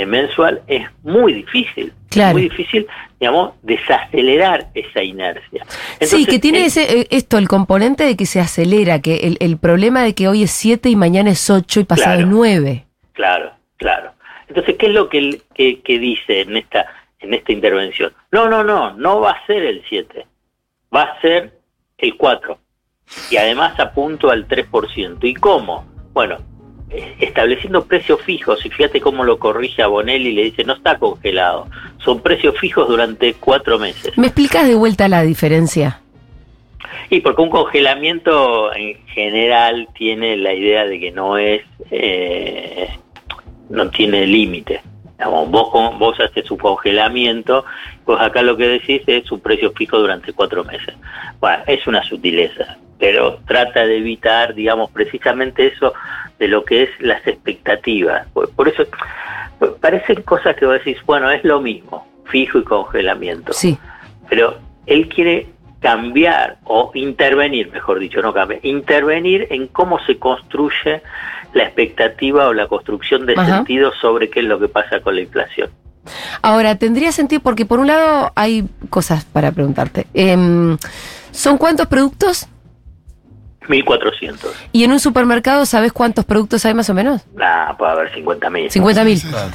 mensual 0.07 0.62
es 0.68 0.88
muy 1.04 1.34
difícil, 1.34 1.94
Claro. 2.09 2.33
muy 2.33 2.44
difícil, 2.44 2.88
digamos, 3.19 3.54
desacelerar 3.62 4.68
esa 4.73 5.04
inercia. 5.04 5.66
sí, 6.02 6.26
que 6.26 6.40
tiene 6.40 6.66
ese, 6.66 7.02
eh, 7.02 7.07
esto, 7.12 7.38
el 7.38 7.47
componente 7.47 8.04
de 8.04 8.16
que 8.16 8.26
se 8.26 8.40
acelera, 8.40 9.02
que 9.02 9.18
el, 9.28 9.38
el 9.40 9.57
problema 9.57 10.04
de 10.04 10.14
que 10.16 10.28
hoy 10.28 10.44
es 10.44 10.52
7 10.52 10.90
y 10.90 10.95
mañana 10.95 11.31
es 11.31 11.50
8 11.50 11.80
y 11.80 11.83
pasado 11.83 12.19
es 12.19 12.28
9. 12.28 12.85
Claro, 13.14 13.52
claro. 13.78 14.12
Entonces, 14.47 14.76
¿qué 14.78 14.88
es 14.88 14.94
lo 14.94 15.09
que, 15.09 15.42
que, 15.54 15.81
que 15.81 16.00
dice 16.00 16.42
en 16.42 16.57
esta, 16.57 16.85
en 17.19 17.33
esta 17.33 17.52
intervención? 17.52 18.12
No, 18.31 18.47
no, 18.50 18.64
no, 18.64 18.94
no 18.94 19.19
va 19.21 19.31
a 19.31 19.45
ser 19.45 19.64
el 19.64 19.83
7, 19.90 20.26
va 20.95 21.04
a 21.04 21.21
ser 21.21 21.54
el 21.97 22.16
4. 22.18 22.57
Y 23.31 23.38
además 23.38 23.80
apunto 23.80 24.30
al 24.31 24.47
3%. 24.47 25.18
¿Y 25.21 25.33
cómo? 25.35 25.85
Bueno, 26.14 26.38
estableciendo 27.19 27.85
precios 27.85 28.21
fijos, 28.21 28.66
y 28.66 28.69
fíjate 28.69 29.02
cómo 29.02 29.23
lo 29.23 29.40
corrige 29.40 29.81
a 29.81 29.88
Bonelli 29.88 30.30
y 30.30 30.33
le 30.33 30.44
dice, 30.44 30.64
no 30.64 30.73
está 30.73 30.97
congelado, 30.97 31.68
son 31.97 32.21
precios 32.21 32.57
fijos 32.59 32.88
durante 32.88 33.33
cuatro 33.35 33.80
meses. 33.80 34.18
¿Me 34.18 34.28
explicas 34.28 34.68
de 34.68 34.76
vuelta 34.76 35.07
la 35.07 35.23
diferencia? 35.23 36.02
Y 37.09 37.21
porque 37.21 37.42
un 37.42 37.50
congelamiento 37.50 38.73
en 38.73 38.97
general 39.07 39.88
tiene 39.95 40.38
la 40.38 40.54
idea 40.54 40.85
de 40.85 41.00
que 41.00 41.12
no 41.12 41.38
es, 41.38 41.64
eh, 41.92 42.88
no 43.69 43.90
tiene 43.90 44.26
límite. 44.26 44.81
Vos, 45.26 45.71
vos 45.97 46.19
haces 46.19 46.50
un 46.52 46.57
congelamiento, 46.57 47.66
pues 48.04 48.19
acá 48.19 48.42
lo 48.42 48.57
que 48.57 48.68
decís 48.68 49.02
es 49.07 49.31
un 49.31 49.40
precio 49.40 49.71
fijo 49.71 49.97
durante 49.97 50.33
cuatro 50.33 50.64
meses. 50.64 50.95
Bueno, 51.40 51.64
es 51.66 51.85
una 51.88 52.04
sutileza, 52.04 52.78
pero 53.04 53.40
trata 53.45 53.86
de 53.86 53.98
evitar, 53.98 54.54
digamos, 54.56 54.90
precisamente 54.90 55.68
eso 55.68 55.94
de 56.40 56.48
lo 56.48 56.64
que 56.64 56.83
es 56.83 56.90
las 57.00 57.28
expectativas. 57.28 58.26
Por, 58.31 58.50
por 58.52 58.69
eso, 58.69 58.86
parecen 59.81 60.22
cosas 60.22 60.56
que 60.56 60.66
vos 60.66 60.76
decís, 60.76 60.95
bueno, 61.06 61.30
es 61.30 61.44
lo 61.44 61.60
mismo, 61.60 62.07
fijo 62.24 62.60
y 62.60 62.64
congelamiento 62.64 63.52
Sí. 63.52 63.78
pero 64.30 64.57
él 64.86 65.10
quiere 65.10 65.48
cambiar 65.81 66.60
o 66.64 66.92
intervenir, 66.94 67.69
mejor 67.74 68.00
dicho, 68.00 68.22
no 68.22 68.33
cambiar, 68.33 68.66
intervenir 68.66 69.48
en 69.50 69.68
cómo 69.68 70.00
se 70.06 70.18
construye 70.18 71.02
la 71.54 71.64
expectativa 71.64 72.48
o 72.48 72.54
la 72.54 72.68
construcción 72.68 73.26
de 73.26 73.33
Ajá. 73.33 73.57
sentido 73.57 73.92
sobre 74.00 74.30
qué 74.30 74.40
es 74.40 74.45
lo 74.45 74.62
que 74.62 74.69
pasa 74.69 75.02
con 75.02 75.16
la 75.16 75.22
inflación. 75.24 75.69
Ahora, 76.42 76.76
tendría 76.76 77.12
sentido 77.12 77.42
porque 77.42 77.66
por 77.66 77.80
un 77.80 77.88
lado 77.88 78.31
hay 78.36 78.64
cosas 78.90 79.26
para 79.26 79.52
preguntarte. 79.52 80.07
Em, 80.14 80.78
¿Son 81.31 81.57
cuántos 81.57 81.88
productos? 81.88 82.48
1400. 83.70 84.52
¿Y 84.72 84.84
en 84.84 84.92
un 84.92 85.00
supermercado 85.00 85.66
sabes 85.66 85.92
cuántos 85.94 86.26
productos 86.26 86.66
hay 86.66 86.74
más 86.74 86.90
o 86.90 86.94
menos? 86.94 87.22
Nah, 87.36 87.74
puede 87.78 87.92
haber 87.92 88.12
50.000. 88.14 88.70
50 88.70 89.04
mil. 89.04 89.22
Claro. 89.22 89.52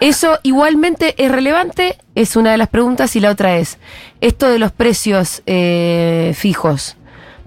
Eso 0.00 0.38
igualmente 0.42 1.14
es 1.22 1.30
relevante, 1.30 1.96
es 2.14 2.36
una 2.36 2.52
de 2.52 2.56
las 2.58 2.68
preguntas 2.68 3.14
y 3.16 3.20
la 3.20 3.30
otra 3.30 3.56
es, 3.56 3.78
esto 4.20 4.48
de 4.48 4.58
los 4.58 4.72
precios 4.72 5.42
eh, 5.46 6.32
fijos, 6.36 6.96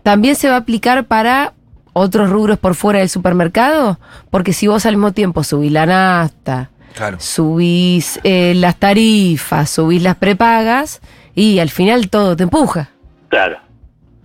¿también 0.03 0.36
se 0.36 0.50
va 0.50 0.55
a 0.55 0.60
aplicar 0.60 1.05
para 1.05 1.53
otros 1.93 2.29
rubros 2.29 2.58
por 2.60 2.75
fuera 2.75 3.00
del 3.00 3.10
supermercado? 3.10 4.00
Porque 4.29 4.53
si 4.53 4.67
vos 4.67 4.86
al 4.86 4.96
mismo 4.98 5.13
tiempo 5.13 5.43
subís 5.43 5.72
la 5.72 5.86
nafta, 5.86 6.70
Claro. 6.96 7.17
subís 7.20 8.20
eh, 8.24 8.53
las 8.55 8.75
tarifas, 8.77 9.70
subís 9.72 10.03
las 10.03 10.15
prepagas 10.15 11.01
y 11.34 11.58
al 11.58 11.70
final 11.72 12.10
todo 12.12 12.36
te 12.36 12.43
empuja. 12.43 12.89
Claro. 13.29 13.58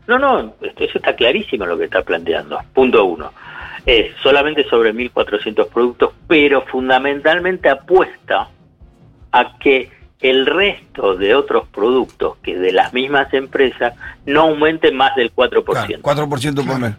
No, 0.09 0.19
no, 0.19 0.55
eso 0.61 0.99
está 0.99 1.15
clarísimo 1.15 1.67
lo 1.67 1.77
que 1.77 1.85
está 1.85 2.03
planteando. 2.03 2.59
Punto 2.73 3.05
uno. 3.05 3.33
Es 3.85 4.17
solamente 4.23 4.65
sobre 4.69 4.95
1.400 4.95 5.69
productos, 5.69 6.13
pero 6.27 6.63
fundamentalmente 6.63 7.69
apuesta 7.69 8.49
a 9.31 9.59
que 9.59 9.91
el 10.21 10.47
resto 10.47 11.15
de 11.15 11.35
otros 11.35 11.69
productos 11.69 12.39
que 12.39 12.57
de 12.57 12.73
las 12.73 12.93
mismas 12.93 13.33
empresas 13.35 13.95
no 14.27 14.43
aumenten 14.43 14.97
más 14.97 15.15
del 15.15 15.33
4%. 15.33 15.63
Claro, 15.63 16.27
4% 16.27 16.67
por 16.67 16.81
mes. 16.81 16.95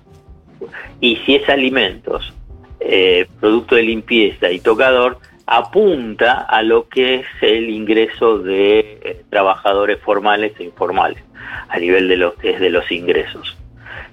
y 1.02 1.18
si 1.26 1.36
es 1.36 1.50
alimentos, 1.50 2.34
eh, 2.80 3.28
producto 3.40 3.76
de 3.76 3.84
limpieza 3.84 4.52
y 4.52 4.60
tocador, 4.60 5.18
apunta 5.48 6.42
a 6.42 6.62
lo 6.62 6.88
que 6.88 7.16
es 7.16 7.26
el 7.42 7.70
ingreso 7.72 8.38
de 8.38 9.00
eh, 9.02 9.24
trabajadores 9.30 10.00
formales 10.00 10.54
e 10.60 10.64
informales, 10.64 11.24
a 11.68 11.80
nivel 11.80 12.08
de 12.08 12.18
lo 12.18 12.36
que 12.36 12.52
es 12.52 12.60
de 12.60 12.70
los 12.70 12.92
ingresos. 12.92 13.58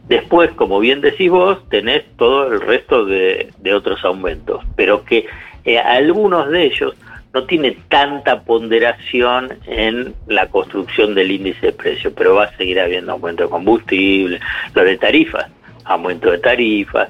Después, 0.09 0.53
como 0.53 0.79
bien 0.79 1.01
decís 1.01 1.31
vos, 1.31 1.69
tenés 1.69 2.05
todo 2.17 2.53
el 2.53 2.61
resto 2.61 3.05
de, 3.05 3.53
de 3.59 3.75
otros 3.75 4.05
aumentos, 4.05 4.65
pero 4.77 5.05
que 5.05 5.27
eh, 5.65 5.79
algunos 5.79 6.49
de 6.51 6.65
ellos 6.65 6.95
no 7.35 7.45
tienen 7.45 7.77
tanta 7.89 8.43
ponderación 8.45 9.59
en 9.67 10.15
la 10.27 10.47
construcción 10.49 11.15
del 11.15 11.33
índice 11.33 11.67
de 11.67 11.73
precios, 11.73 12.13
pero 12.17 12.37
va 12.37 12.45
a 12.45 12.57
seguir 12.57 12.81
habiendo 12.81 13.13
aumento 13.13 13.43
de 13.43 13.51
combustible, 13.51 14.41
lo 14.75 14.85
de 14.85 14.97
tarifas, 14.97 15.47
aumento 15.85 16.31
de 16.31 16.39
tarifas, 16.39 17.09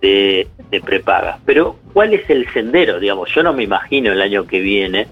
de, 0.00 0.48
de 0.70 0.80
prepagas. 0.80 1.38
Pero, 1.44 1.76
¿cuál 1.92 2.14
es 2.14 2.28
el 2.30 2.46
sendero? 2.52 3.00
Digamos, 3.00 3.28
yo 3.34 3.42
no 3.42 3.52
me 3.52 3.64
imagino 3.64 4.12
el 4.12 4.22
año 4.22 4.46
que 4.46 4.60
viene 4.60 5.08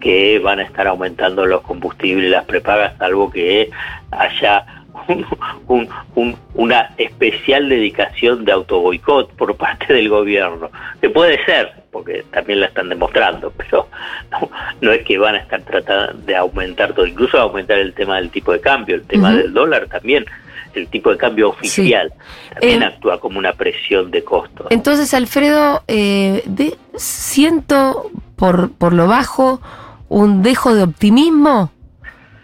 que 0.00 0.38
van 0.38 0.60
a 0.60 0.64
estar 0.64 0.86
aumentando 0.86 1.46
los 1.46 1.62
combustibles, 1.62 2.30
las 2.30 2.44
prepagas, 2.44 2.96
salvo 2.98 3.30
que 3.30 3.70
haya 4.10 4.64
un- 5.08 5.26
un- 5.68 5.88
un- 6.16 6.36
una 6.54 6.90
especial 6.98 7.68
dedicación 7.68 8.44
de 8.44 8.52
autoboicot 8.52 9.32
por 9.36 9.56
parte 9.56 9.92
del 9.94 10.08
gobierno, 10.08 10.70
que 11.00 11.08
puede 11.08 11.42
ser, 11.44 11.72
porque 11.90 12.24
también 12.30 12.60
la 12.60 12.66
están 12.66 12.88
demostrando, 12.88 13.52
pero 13.56 13.88
no, 14.32 14.50
no 14.80 14.92
es 14.92 15.02
que 15.04 15.16
van 15.16 15.36
a 15.36 15.38
estar 15.38 15.62
tratando 15.62 16.12
de 16.24 16.36
aumentar 16.36 16.92
todo, 16.92 17.06
incluso 17.06 17.38
aumentar 17.38 17.78
el 17.78 17.94
tema 17.94 18.16
del 18.16 18.30
tipo 18.30 18.52
de 18.52 18.60
cambio, 18.60 18.96
el 18.96 19.06
tema 19.06 19.32
del 19.32 19.52
dólar 19.54 19.86
también, 19.86 20.26
el 20.74 20.88
tipo 20.88 21.10
de 21.10 21.16
cambio 21.16 21.50
oficial, 21.50 22.12
también 22.52 22.82
Eh, 22.82 22.86
actúa 22.86 23.20
como 23.20 23.38
una 23.38 23.52
presión 23.52 24.10
de 24.10 24.22
costos. 24.24 24.66
Entonces, 24.70 25.12
Alfredo, 25.14 25.82
eh, 25.88 26.42
de- 26.46 26.76
siento 26.96 28.10
por, 28.36 28.70
por 28.72 28.92
lo 28.92 29.06
bajo 29.06 29.60
un 30.08 30.42
dejo 30.42 30.74
de 30.74 30.82
optimismo. 30.84 31.70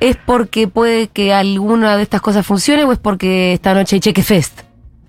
¿Es 0.01 0.17
porque 0.17 0.69
puede 0.69 1.07
que 1.09 1.33
alguna 1.33 1.97
de 1.97 2.03
estas 2.03 2.21
cosas 2.21 2.45
funcione 2.47 2.85
o 2.85 2.93
es 2.93 2.99
porque 2.99 3.53
esta 3.55 3.73
noche 3.75 3.97
hay 3.97 4.01
Cheque 4.01 4.23
Fest? 4.23 4.61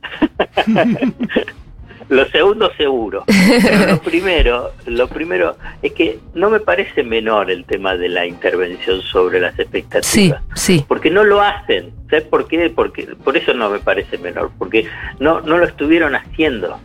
Lo 2.09 2.25
segundo 2.27 2.71
seguro. 2.77 3.23
Pero 3.63 3.85
lo 3.87 3.99
primero, 3.99 4.71
lo 4.85 5.07
primero 5.07 5.57
es 5.81 5.93
que 5.93 6.19
no 6.33 6.49
me 6.49 6.59
parece 6.59 7.03
menor 7.03 7.49
el 7.49 7.65
tema 7.65 7.95
de 7.95 8.09
la 8.09 8.25
intervención 8.25 9.01
sobre 9.01 9.39
las 9.39 9.57
expectativas. 9.57 10.41
Sí, 10.53 10.77
sí. 10.77 10.85
Porque 10.87 11.09
no 11.09 11.23
lo 11.23 11.41
hacen. 11.41 11.93
¿Sabes 12.09 12.25
por 12.25 12.47
qué? 12.47 12.69
Porque 12.69 13.07
por 13.23 13.35
eso 13.37 13.53
no 13.53 13.69
me 13.69 13.79
parece 13.79 14.17
menor, 14.17 14.51
porque 14.57 14.87
no 15.19 15.41
no 15.41 15.57
lo 15.57 15.65
estuvieron 15.65 16.15
haciendo. 16.15 16.79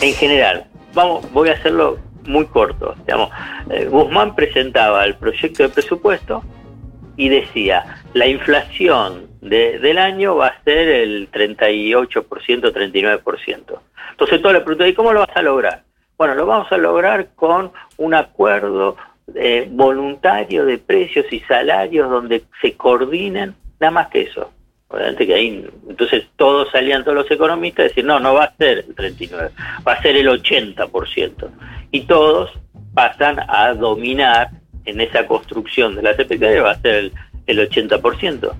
En 0.00 0.14
general, 0.14 0.66
vamos, 0.94 1.30
voy 1.32 1.50
a 1.50 1.52
hacerlo 1.52 1.98
muy 2.26 2.46
corto. 2.46 2.94
Digamos, 3.06 3.30
eh, 3.70 3.86
Guzmán 3.90 4.34
presentaba 4.34 5.04
el 5.04 5.16
proyecto 5.16 5.64
de 5.64 5.68
presupuesto 5.68 6.42
y 7.16 7.28
decía, 7.28 8.02
la 8.14 8.26
inflación 8.26 9.31
de- 9.42 9.78
del 9.80 9.98
año 9.98 10.36
va 10.36 10.46
a 10.46 10.62
ser 10.62 10.88
el 10.88 11.28
38%, 11.30 12.72
39%. 12.72 13.82
Entonces 14.12 14.40
todo 14.40 14.52
le 14.52 14.60
preguntó, 14.60 14.86
¿y 14.86 14.94
cómo 14.94 15.12
lo 15.12 15.20
vas 15.20 15.36
a 15.36 15.42
lograr? 15.42 15.82
Bueno, 16.16 16.34
lo 16.34 16.46
vamos 16.46 16.70
a 16.72 16.76
lograr 16.78 17.28
con 17.34 17.72
un 17.98 18.14
acuerdo 18.14 18.96
eh, 19.34 19.66
voluntario 19.70 20.64
de 20.64 20.78
precios 20.78 21.26
y 21.32 21.40
salarios 21.40 22.08
donde 22.10 22.42
se 22.60 22.74
coordinen, 22.76 23.54
nada 23.80 23.90
más 23.90 24.08
que 24.08 24.22
eso. 24.22 24.50
Obviamente 24.88 25.26
que 25.26 25.34
ahí, 25.34 25.66
entonces 25.88 26.24
todos 26.36 26.70
salían, 26.70 27.02
todos 27.02 27.16
los 27.16 27.30
economistas, 27.30 27.84
a 27.84 27.88
decir, 27.88 28.04
no, 28.04 28.20
no 28.20 28.34
va 28.34 28.44
a 28.44 28.56
ser 28.56 28.78
el 28.86 28.94
39, 28.94 29.50
va 29.86 29.92
a 29.92 30.02
ser 30.02 30.16
el 30.16 30.28
80%. 30.28 31.48
Y 31.92 32.02
todos 32.02 32.50
pasan 32.94 33.38
a 33.48 33.72
dominar 33.74 34.50
en 34.84 35.00
esa 35.00 35.26
construcción 35.26 35.94
de 35.94 36.02
la 36.02 36.14
CPK, 36.14 36.62
va 36.62 36.72
a 36.72 36.80
ser 36.80 36.94
el, 36.96 37.12
el 37.46 37.70
80%. 37.70 38.52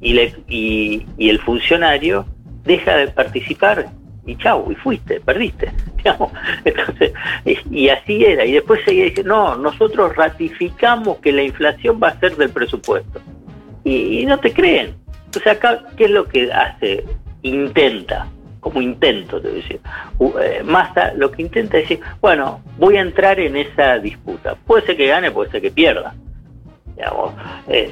Y, 0.00 0.12
le, 0.12 0.34
y, 0.48 1.06
y 1.16 1.28
el 1.28 1.40
funcionario 1.40 2.26
deja 2.64 2.96
de 2.96 3.08
participar 3.08 3.90
y 4.28 4.36
chau, 4.36 4.70
y 4.70 4.74
fuiste, 4.74 5.20
perdiste. 5.20 5.72
digamos. 5.96 6.30
Entonces, 6.64 7.12
y 7.70 7.88
así 7.88 8.24
era. 8.24 8.44
Y 8.44 8.52
después 8.52 8.80
seguía 8.84 9.04
diciendo, 9.04 9.34
no, 9.34 9.56
nosotros 9.56 10.14
ratificamos 10.14 11.18
que 11.18 11.32
la 11.32 11.42
inflación 11.42 11.98
va 12.02 12.08
a 12.08 12.20
ser 12.20 12.36
del 12.36 12.50
presupuesto. 12.50 13.20
Y, 13.84 14.20
y 14.20 14.26
no 14.26 14.38
te 14.38 14.52
creen. 14.52 14.94
Entonces 15.24 15.52
acá, 15.52 15.82
¿qué 15.96 16.04
es 16.04 16.10
lo 16.10 16.26
que 16.26 16.52
hace? 16.52 17.04
Intenta, 17.42 18.28
como 18.60 18.82
intento, 18.82 19.40
te 19.40 19.48
voy 19.48 19.58
a 19.58 19.62
decir. 19.62 19.80
Eh, 20.42 20.62
Massa 20.64 21.12
lo 21.14 21.30
que 21.30 21.42
intenta 21.42 21.78
es 21.78 21.84
decir, 21.88 22.00
bueno, 22.20 22.62
voy 22.76 22.96
a 22.96 23.00
entrar 23.00 23.40
en 23.40 23.56
esa 23.56 23.98
disputa. 23.98 24.56
Puede 24.66 24.84
ser 24.84 24.96
que 24.96 25.06
gane, 25.06 25.30
puede 25.30 25.50
ser 25.50 25.62
que 25.62 25.70
pierda. 25.70 26.14
Digamos, 26.96 27.32
eh, 27.68 27.90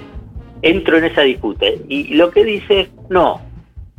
entro 0.63 0.99
en 0.99 1.05
esa 1.05 1.23
disputa. 1.23 1.67
Y 1.89 2.15
lo 2.15 2.31
que 2.31 2.45
dice 2.45 2.81
es, 2.81 2.89
no, 3.09 3.41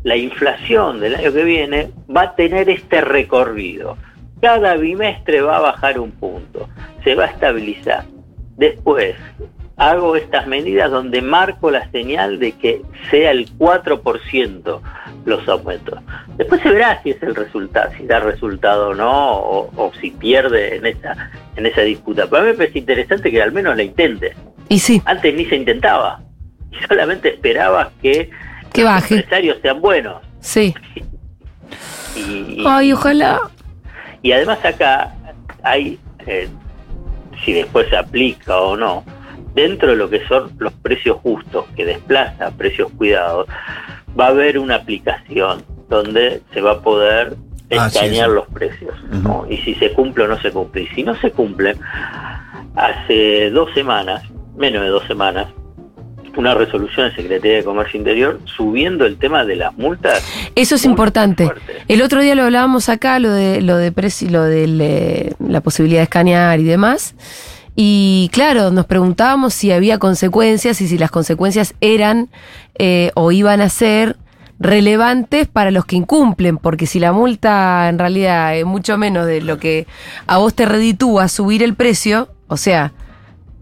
la 0.03 0.15
inflación 0.15 0.99
del 0.99 1.15
año 1.15 1.33
que 1.33 1.43
viene 1.43 1.89
va 2.15 2.21
a 2.23 2.35
tener 2.35 2.69
este 2.69 3.01
recorrido. 3.01 3.97
Cada 4.41 4.75
bimestre 4.75 5.41
va 5.41 5.57
a 5.57 5.61
bajar 5.61 5.99
un 5.99 6.11
punto, 6.11 6.69
se 7.03 7.15
va 7.15 7.25
a 7.25 7.27
estabilizar. 7.27 8.05
Después, 8.55 9.15
hago 9.77 10.15
estas 10.15 10.47
medidas 10.47 10.91
donde 10.91 11.21
marco 11.21 11.71
la 11.71 11.89
señal 11.91 12.39
de 12.39 12.51
que 12.53 12.81
sea 13.09 13.31
el 13.31 13.49
4% 13.57 14.81
los 15.25 15.47
aumentos. 15.47 15.99
Después 16.37 16.61
se 16.61 16.69
verá 16.69 17.01
si 17.03 17.11
es 17.11 17.21
el 17.21 17.35
resultado, 17.35 17.91
si 17.97 18.05
da 18.05 18.19
resultado 18.19 18.89
o 18.89 18.95
no, 18.95 19.37
o, 19.37 19.71
o 19.75 19.91
si 19.99 20.11
pierde 20.11 20.77
en 20.77 20.85
esa, 20.85 21.31
en 21.55 21.65
esa 21.65 21.81
disputa. 21.81 22.27
Para 22.27 22.43
mí 22.43 22.49
me 22.51 22.55
parece 22.55 22.79
interesante 22.79 23.31
que 23.31 23.41
al 23.41 23.51
menos 23.51 23.75
la 23.75 23.83
intente. 23.83 24.33
Y 24.69 24.79
sí, 24.79 25.01
Antes 25.05 25.33
ni 25.35 25.45
se 25.45 25.55
intentaba. 25.55 26.21
Y 26.71 26.85
solamente 26.87 27.29
esperaba 27.33 27.91
que 28.01 28.29
Que 28.73 28.83
los 28.83 28.91
baje. 28.91 29.15
empresarios 29.15 29.57
sean 29.61 29.81
buenos. 29.81 30.21
sí. 30.39 30.73
Y, 32.15 32.63
Ay, 32.65 32.93
ojalá. 32.93 33.39
y 34.23 34.31
además 34.31 34.57
acá 34.65 35.13
hay, 35.61 35.99
eh, 36.25 36.47
si 37.45 37.53
después 37.53 37.87
se 37.89 37.95
aplica 37.97 38.57
o 38.59 38.75
no, 38.75 39.03
dentro 39.53 39.89
de 39.91 39.97
lo 39.97 40.09
que 40.09 40.25
son 40.27 40.51
los 40.57 40.73
precios 40.73 41.17
justos, 41.17 41.65
que 41.75 41.85
desplaza 41.85 42.49
precios 42.57 42.91
cuidados, 42.97 43.47
va 44.19 44.25
a 44.25 44.29
haber 44.29 44.57
una 44.57 44.75
aplicación 44.77 45.63
donde 45.89 46.41
se 46.53 46.61
va 46.61 46.71
a 46.71 46.81
poder 46.81 47.35
Ah, 47.77 47.87
sí, 47.89 47.97
escanear 47.97 48.29
sí. 48.29 48.33
los 48.35 48.47
precios. 48.47 48.95
¿no? 49.23 49.45
Y 49.49 49.57
si 49.57 49.75
se 49.75 49.91
cumple 49.93 50.23
o 50.23 50.27
no 50.27 50.39
se 50.39 50.49
cumple. 50.51 50.83
Y 50.83 50.87
si 50.87 51.03
no 51.03 51.13
se 51.17 51.29
cumple, 51.31 51.75
hace 52.75 53.49
dos 53.51 53.69
semanas, 53.73 54.23
menos 54.55 54.81
de 54.83 54.89
dos 54.89 55.03
semanas, 55.05 55.47
una 56.37 56.53
resolución 56.53 57.09
de 57.09 57.15
Secretaría 57.15 57.57
de 57.57 57.63
Comercio 57.63 57.97
Interior 57.97 58.39
subiendo 58.45 59.05
el 59.05 59.17
tema 59.17 59.45
de 59.45 59.55
las 59.55 59.77
multas. 59.77 60.23
Eso 60.55 60.75
es 60.75 60.85
importante. 60.85 61.51
El 61.87 62.01
otro 62.01 62.21
día 62.21 62.35
lo 62.35 62.43
hablábamos 62.43 62.89
acá, 62.89 63.19
lo 63.19 63.31
de 63.31 63.61
lo 63.61 63.77
de 63.77 63.91
lo 64.29 64.43
de 64.43 65.35
la 65.39 65.61
posibilidad 65.61 65.99
de 65.99 66.03
escanear 66.03 66.59
y 66.59 66.63
demás. 66.63 67.15
Y 67.75 68.29
claro, 68.33 68.71
nos 68.71 68.85
preguntábamos 68.85 69.53
si 69.53 69.71
había 69.71 69.99
consecuencias 69.99 70.81
y 70.81 70.87
si 70.87 70.97
las 70.97 71.11
consecuencias 71.11 71.75
eran 71.79 72.29
eh, 72.79 73.11
o 73.13 73.31
iban 73.31 73.61
a 73.61 73.69
ser 73.69 74.15
relevantes 74.59 75.47
para 75.47 75.69
los 75.69 75.85
que 75.85 75.95
incumplen, 75.95 76.57
porque 76.57 76.87
si 76.87 76.99
la 76.99 77.11
multa 77.11 77.87
en 77.89 77.99
realidad 77.99 78.55
es 78.57 78.65
mucho 78.65 78.97
menos 78.97 79.27
de 79.27 79.41
lo 79.41 79.59
que 79.59 79.85
a 80.25 80.37
vos 80.37 80.55
te 80.55 80.65
reditúa 80.65 81.27
subir 81.27 81.61
el 81.61 81.75
precio, 81.75 82.29
o 82.47 82.57
sea, 82.57 82.93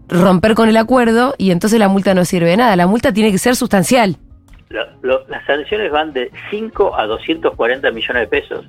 romper 0.08 0.54
con 0.54 0.68
el 0.68 0.76
acuerdo 0.76 1.34
y 1.38 1.50
entonces 1.50 1.78
la 1.78 1.88
multa 1.88 2.14
no 2.14 2.24
sirve 2.24 2.50
de 2.50 2.56
nada. 2.56 2.76
La 2.76 2.86
multa 2.86 3.12
tiene 3.12 3.30
que 3.32 3.38
ser 3.38 3.56
sustancial. 3.56 4.16
lo- 4.68 4.84
lo- 5.02 5.26
las 5.28 5.46
sanciones 5.46 5.92
van 5.92 6.12
de 6.12 6.30
5 6.50 6.98
a 6.98 7.06
240 7.06 7.90
millones 7.92 8.22
de 8.22 8.26
pesos. 8.26 8.66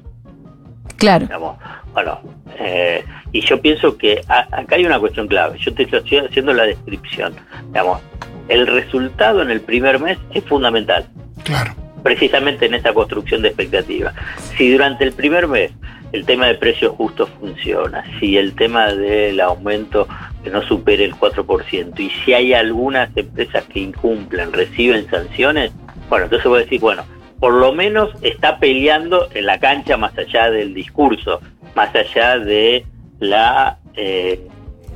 Claro. 0.98 1.26
digamos. 1.26 1.58
Bueno, 1.94 2.20
eh, 2.60 3.04
y 3.32 3.42
yo 3.42 3.60
pienso 3.62 3.98
que 3.98 4.22
a- 4.28 4.48
acá 4.52 4.76
hay 4.78 4.86
una 4.86 5.00
cuestión 5.00 5.28
clave. 5.28 5.58
Yo 5.60 5.74
te 5.74 5.84
estoy 5.84 6.18
haciendo 6.20 6.54
la 6.54 6.64
descripción. 6.64 7.34
Digamos, 7.68 8.00
el 8.48 8.66
resultado 8.68 9.42
en 9.42 9.52
el 9.52 9.62
primer 9.62 10.00
mes 10.00 10.18
es 10.34 10.44
fundamental, 10.46 11.06
Claro. 11.44 11.74
precisamente 12.04 12.66
en 12.68 12.74
esa 12.76 12.94
construcción 12.94 13.42
de 13.42 13.50
expectativa. 13.50 14.14
Si 14.58 14.72
durante 14.72 15.04
el 15.04 15.14
primer 15.14 15.48
mes 15.48 15.72
el 16.12 16.26
tema 16.26 16.48
de 16.48 16.56
precios 16.56 16.94
justos 16.96 17.30
funciona, 17.40 18.04
si 18.20 18.38
el 18.38 18.56
tema 18.56 18.94
del 18.94 19.40
aumento 19.40 20.08
que 20.44 20.50
no 20.50 20.62
supere 20.64 21.04
el 21.04 21.16
4%, 21.16 22.00
y 22.00 22.10
si 22.10 22.34
hay 22.34 22.54
algunas 22.54 23.16
empresas 23.16 23.64
que 23.66 23.80
incumplen, 23.80 24.54
reciben 24.54 25.10
sanciones, 25.10 25.72
bueno, 26.10 26.26
entonces 26.26 26.48
voy 26.48 26.62
a 26.62 26.64
decir, 26.64 26.80
bueno, 26.80 27.04
por 27.40 27.54
lo 27.54 27.74
menos 27.74 28.10
está 28.22 28.58
peleando 28.58 29.28
en 29.34 29.46
la 29.46 29.60
cancha 29.60 29.98
más 29.98 30.18
allá 30.18 30.50
del 30.50 30.74
discurso, 30.74 31.42
más 31.76 31.94
allá 31.94 32.40
de 32.40 32.86
la 33.20 33.78
eh, 33.96 34.40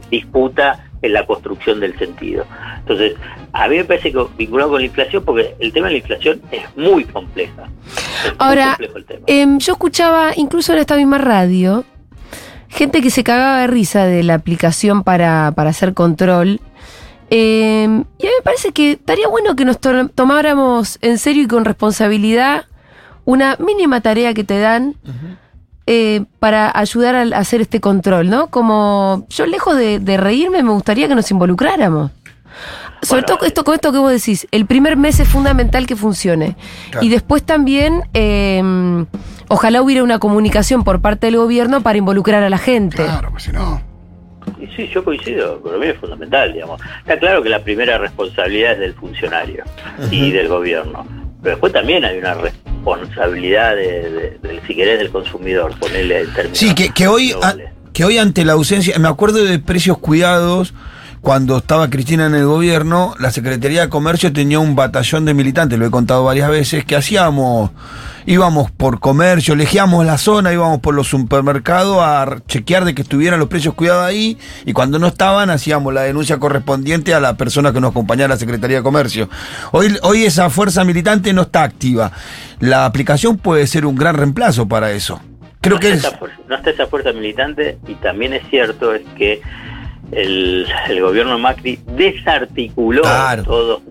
disputa 0.10 0.90
en 1.02 1.14
la 1.14 1.26
construcción 1.26 1.80
del 1.80 1.98
sentido. 1.98 2.46
Entonces, 2.80 3.16
a 3.54 3.68
mí 3.68 3.78
me 3.78 3.86
parece 3.86 4.12
que 4.12 4.26
vinculado 4.38 4.72
con 4.72 4.80
la 4.80 4.86
inflación, 4.86 5.24
porque 5.24 5.56
el 5.60 5.74
tema 5.74 5.88
de 5.88 5.94
la 5.94 6.00
inflación 6.00 6.42
es 6.52 6.64
muy 6.76 7.04
compleja. 7.06 7.68
Es 8.26 8.34
Ahora, 8.40 8.70
complejo 8.78 8.98
el 8.98 9.06
tema. 9.06 9.20
Em, 9.28 9.60
yo 9.60 9.74
escuchaba, 9.74 10.32
incluso 10.36 10.74
en 10.74 10.80
esta 10.80 10.96
misma 10.96 11.18
radio, 11.18 11.86
gente 12.70 13.02
que 13.02 13.10
se 13.12 13.24
cagaba 13.24 13.60
de 13.62 13.68
risa 13.68 14.06
de 14.06 14.24
la 14.24 14.36
aplicación 14.36 15.04
para, 15.04 15.52
para 15.56 15.70
hacer 15.72 15.94
control. 15.94 16.60
Em, 17.30 18.04
y 18.20 18.26
a 18.26 18.30
mí 18.30 18.34
me 18.40 18.44
parece 18.44 18.72
que 18.74 18.92
estaría 18.94 19.28
bueno 19.28 19.56
que 19.56 19.64
nos 19.66 19.80
to- 19.80 20.10
tomáramos 20.10 20.98
en 21.02 21.18
serio 21.18 21.44
y 21.44 21.48
con 21.48 21.64
responsabilidad 21.66 22.66
una 23.24 23.56
mínima 23.60 24.02
tarea 24.02 24.34
que 24.34 24.44
te 24.44 24.60
dan 24.60 24.96
eh, 25.88 26.26
para 26.40 26.72
ayudar 26.78 27.16
a, 27.16 27.22
a 27.22 27.40
hacer 27.40 27.62
este 27.62 27.80
control, 27.80 28.30
¿no? 28.30 28.48
Como 28.48 29.26
yo 29.30 29.46
lejos 29.46 29.78
de, 29.78 30.00
de 30.00 30.18
reírme 30.18 30.62
me 30.64 30.72
gustaría 30.72 31.08
que 31.08 31.16
nos 31.16 31.30
involucráramos. 31.32 32.12
Sobre 33.02 33.22
Bueno, 33.24 33.38
todo 33.38 33.48
esto, 33.48 33.64
con 33.64 33.74
esto 33.76 33.92
que 33.92 33.98
vos 33.98 34.12
decís, 34.12 34.48
el 34.52 34.66
primer 34.66 34.96
mes 34.98 35.20
es 35.20 35.28
fundamental 35.28 35.88
que 35.88 35.96
funcione. 35.96 36.56
Claro. 36.92 37.06
Y 37.06 37.10
después 37.10 37.44
también, 37.44 38.04
eh, 38.14 39.06
ojalá 39.48 39.82
hubiera 39.82 40.04
una 40.04 40.20
comunicación 40.20 40.84
por 40.84 41.02
parte 41.02 41.28
del 41.28 41.38
gobierno 41.38 41.82
para 41.82 41.98
involucrar 41.98 42.44
a 42.44 42.50
la 42.50 42.58
gente. 42.60 42.98
Claro, 42.98 43.30
pues 43.32 43.44
si 43.44 43.52
no. 43.52 43.82
Y 44.60 44.68
sí, 44.76 44.88
yo 44.94 45.04
coincido, 45.04 45.60
para 45.62 45.78
mí 45.78 45.88
es 45.88 45.98
fundamental, 45.98 46.54
digamos. 46.54 46.80
Está 47.00 47.18
claro 47.20 47.42
que 47.42 47.50
la 47.50 47.64
primera 47.64 47.98
responsabilidad 47.98 48.74
es 48.74 48.80
del 48.80 48.94
funcionario 48.94 49.64
y 50.12 50.32
del 50.32 50.48
gobierno, 50.48 51.06
pero 51.42 51.56
después 51.56 51.74
también 51.74 52.06
hay 52.06 52.18
una 52.20 52.36
responsabilidad 52.36 53.76
de, 53.76 54.60
si 54.68 54.76
querés, 54.76 55.00
del 55.00 55.10
consumidor, 55.12 55.78
ponerle 55.80 56.22
en 56.22 56.34
términos 56.34 56.58
Sí, 56.58 56.74
que, 56.76 56.90
que 56.90 57.08
hoy, 57.08 57.34
a- 57.42 57.56
que 57.94 58.06
hoy 58.06 58.18
ante 58.18 58.46
la 58.46 58.54
ausencia, 58.54 58.98
me 59.00 59.08
acuerdo 59.08 59.44
de 59.44 59.60
precios 59.60 59.98
cuidados, 59.98 60.74
cuando 61.22 61.58
estaba 61.58 61.90
Cristina 61.90 62.26
en 62.26 62.34
el 62.36 62.46
gobierno, 62.46 63.14
la 63.20 63.30
Secretaría 63.32 63.82
de 63.82 63.90
Comercio 63.90 64.34
tenía 64.34 64.60
un 64.60 64.76
batallón 64.76 65.26
de 65.26 65.34
militantes, 65.36 65.78
lo 65.78 65.86
he 65.86 65.92
contado 65.92 66.24
varias 66.24 66.50
veces, 66.50 66.84
que 66.84 66.96
hacíamos, 66.96 67.70
íbamos 68.26 68.72
por 68.72 69.00
comercio, 69.00 69.54
elegíamos 69.54 70.04
la 70.04 70.18
zona, 70.18 70.52
íbamos 70.52 70.80
por 70.80 70.96
los 70.96 71.08
supermercados 71.08 71.98
a 72.02 72.38
chequear 72.48 72.86
de 72.86 72.96
que 72.96 73.04
estuvieran 73.04 73.40
los 73.40 73.50
precios 73.50 73.76
cuidados 73.76 74.04
ahí, 74.04 74.38
y 74.66 74.74
cuando 74.74 74.98
no 74.98 75.08
estaban 75.08 75.52
hacíamos 75.52 75.94
la 75.94 76.02
denuncia 76.02 76.40
correspondiente 76.40 77.14
a 77.14 77.20
la 77.20 77.38
persona 77.38 77.72
que 77.72 77.82
nos 77.82 77.92
acompañaba 77.92 78.26
a 78.26 78.30
la 78.30 78.38
Secretaría 78.38 78.78
de 78.78 78.84
Comercio. 78.84 79.30
Hoy, 79.72 79.96
hoy 80.02 80.26
esa 80.26 80.50
fuerza 80.50 80.84
militante 80.84 81.34
no 81.34 81.44
está 81.44 81.62
activa. 81.62 82.12
La 82.60 82.86
aplicación 82.86 83.38
puede 83.38 83.68
ser 83.68 83.86
un 83.86 83.96
gran 83.96 84.16
reemplazo 84.16 84.68
para 84.68 84.92
eso. 84.92 85.22
Creo 85.62 85.76
no 85.76 85.80
que 85.80 85.92
está 85.92 86.08
es... 86.08 86.14
esa 86.14 86.18
fuerza- 86.18 86.40
no 86.50 86.56
está 86.56 86.70
esa 86.72 86.88
fuerza 86.88 87.14
militante 87.14 87.78
y 87.88 87.94
también 87.96 88.34
es 88.34 88.42
cierto 88.50 88.96
es 88.96 89.04
que 89.16 89.42
el, 90.12 90.66
el 90.90 91.02
gobierno 91.02 91.38
Macri 91.40 91.80
desarticuló 91.96 93.02
Claro. 93.02 93.44
todo 93.44 93.82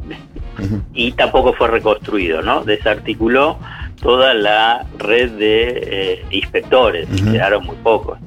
y 0.93 1.13
tampoco 1.13 1.55
fue 1.55 1.69
reconstruido, 1.69 2.43
¿no? 2.43 2.65
Desarticuló 2.65 3.59
toda 4.03 4.35
la 4.35 4.85
red 4.99 5.31
de 5.33 5.81
eh, 5.83 6.25
inspectores, 6.31 7.09
y 7.15 7.23
Ujú. 7.23 7.33
quedaron 7.33 7.65
muy 7.65 7.77
pocos. 7.83 8.19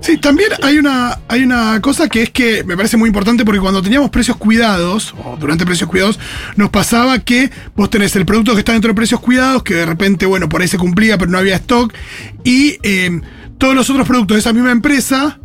Sí, 0.00 0.16
también 0.18 0.50
hay 0.62 0.78
una, 0.78 1.18
hay 1.28 1.42
una 1.42 1.80
cosa 1.80 2.08
que 2.08 2.22
es 2.22 2.30
que 2.30 2.64
me 2.64 2.76
parece 2.76 2.96
muy 2.96 3.06
importante 3.08 3.44
porque 3.44 3.60
cuando 3.60 3.82
teníamos 3.82 4.10
precios 4.10 4.36
cuidados, 4.36 5.14
o 5.24 5.36
durante 5.36 5.64
precios 5.64 5.88
cuidados, 5.88 6.18
nos 6.56 6.70
pasaba 6.70 7.18
que 7.20 7.50
vos 7.76 7.88
tenés 7.90 8.14
el 8.16 8.26
producto 8.26 8.52
que 8.54 8.60
está 8.60 8.72
dentro 8.72 8.88
de 8.88 8.94
precios 8.94 9.20
cuidados, 9.20 9.62
que 9.62 9.74
de 9.74 9.86
repente, 9.86 10.26
bueno, 10.26 10.48
por 10.48 10.60
ahí 10.62 10.68
se 10.68 10.78
cumplía, 10.78 11.18
pero 11.18 11.30
no 11.30 11.38
había 11.38 11.56
stock, 11.56 11.92
y 12.44 12.78
eh, 12.82 13.20
todos 13.58 13.74
los 13.74 13.88
otros 13.90 14.06
productos 14.08 14.36
de 14.36 14.40
esa 14.40 14.52
misma 14.52 14.70
empresa, 14.72 15.38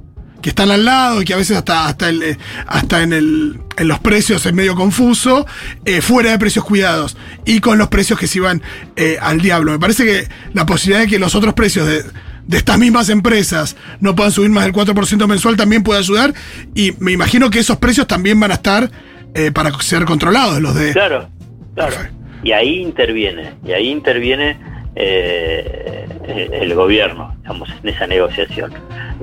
que 0.46 0.50
están 0.50 0.70
al 0.70 0.86
lado 0.86 1.24
y 1.24 1.26
que 1.26 1.34
a 1.34 1.38
veces 1.38 1.58
hasta, 1.58 1.88
hasta, 1.88 2.08
el, 2.08 2.22
eh, 2.22 2.38
hasta 2.68 3.02
en, 3.02 3.14
el, 3.14 3.60
en 3.78 3.88
los 3.88 3.98
precios 3.98 4.46
es 4.46 4.54
medio 4.54 4.76
confuso, 4.76 5.48
eh, 5.86 6.02
fuera 6.02 6.30
de 6.30 6.38
precios 6.38 6.64
cuidados 6.64 7.18
y 7.46 7.62
con 7.62 7.80
los 7.80 7.88
precios 7.88 8.20
que 8.20 8.28
se 8.28 8.38
iban 8.38 8.62
eh, 8.96 9.18
al 9.20 9.42
diablo. 9.42 9.72
Me 9.72 9.80
parece 9.80 10.06
que 10.06 10.28
la 10.54 10.68
posibilidad 10.68 11.00
de 11.00 11.08
que 11.08 11.18
los 11.18 11.34
otros 11.34 11.56
precios 11.56 11.88
de, 11.88 12.04
de 12.46 12.58
estas 12.58 12.78
mismas 12.78 13.10
empresas 13.10 13.76
no 14.02 14.16
puedan 14.16 14.32
subir 14.32 14.52
más 14.52 14.66
del 14.66 14.74
4% 14.74 15.26
mensual 15.26 15.58
también 15.58 15.82
puede 15.82 15.98
ayudar 15.98 16.32
y 16.76 16.94
me 17.00 17.12
imagino 17.12 17.50
que 17.50 17.58
esos 17.58 17.78
precios 17.78 18.06
también 18.06 18.40
van 18.40 18.52
a 18.52 18.54
estar 18.54 18.92
eh, 19.34 19.52
para 19.52 19.74
ser 19.82 20.06
controlados, 20.06 20.62
los 20.62 20.76
de... 20.76 20.92
Claro, 20.92 21.28
claro. 21.74 21.96
Y 22.44 22.52
ahí 22.52 22.84
interviene, 22.84 23.56
y 23.66 23.72
ahí 23.72 23.90
interviene 23.90 24.60
eh, 24.96 26.08
el, 26.28 26.74
gobierno, 26.74 27.36
digamos, 27.42 27.70
en 27.84 27.90
esa 27.90 28.08
negociación. 28.08 28.74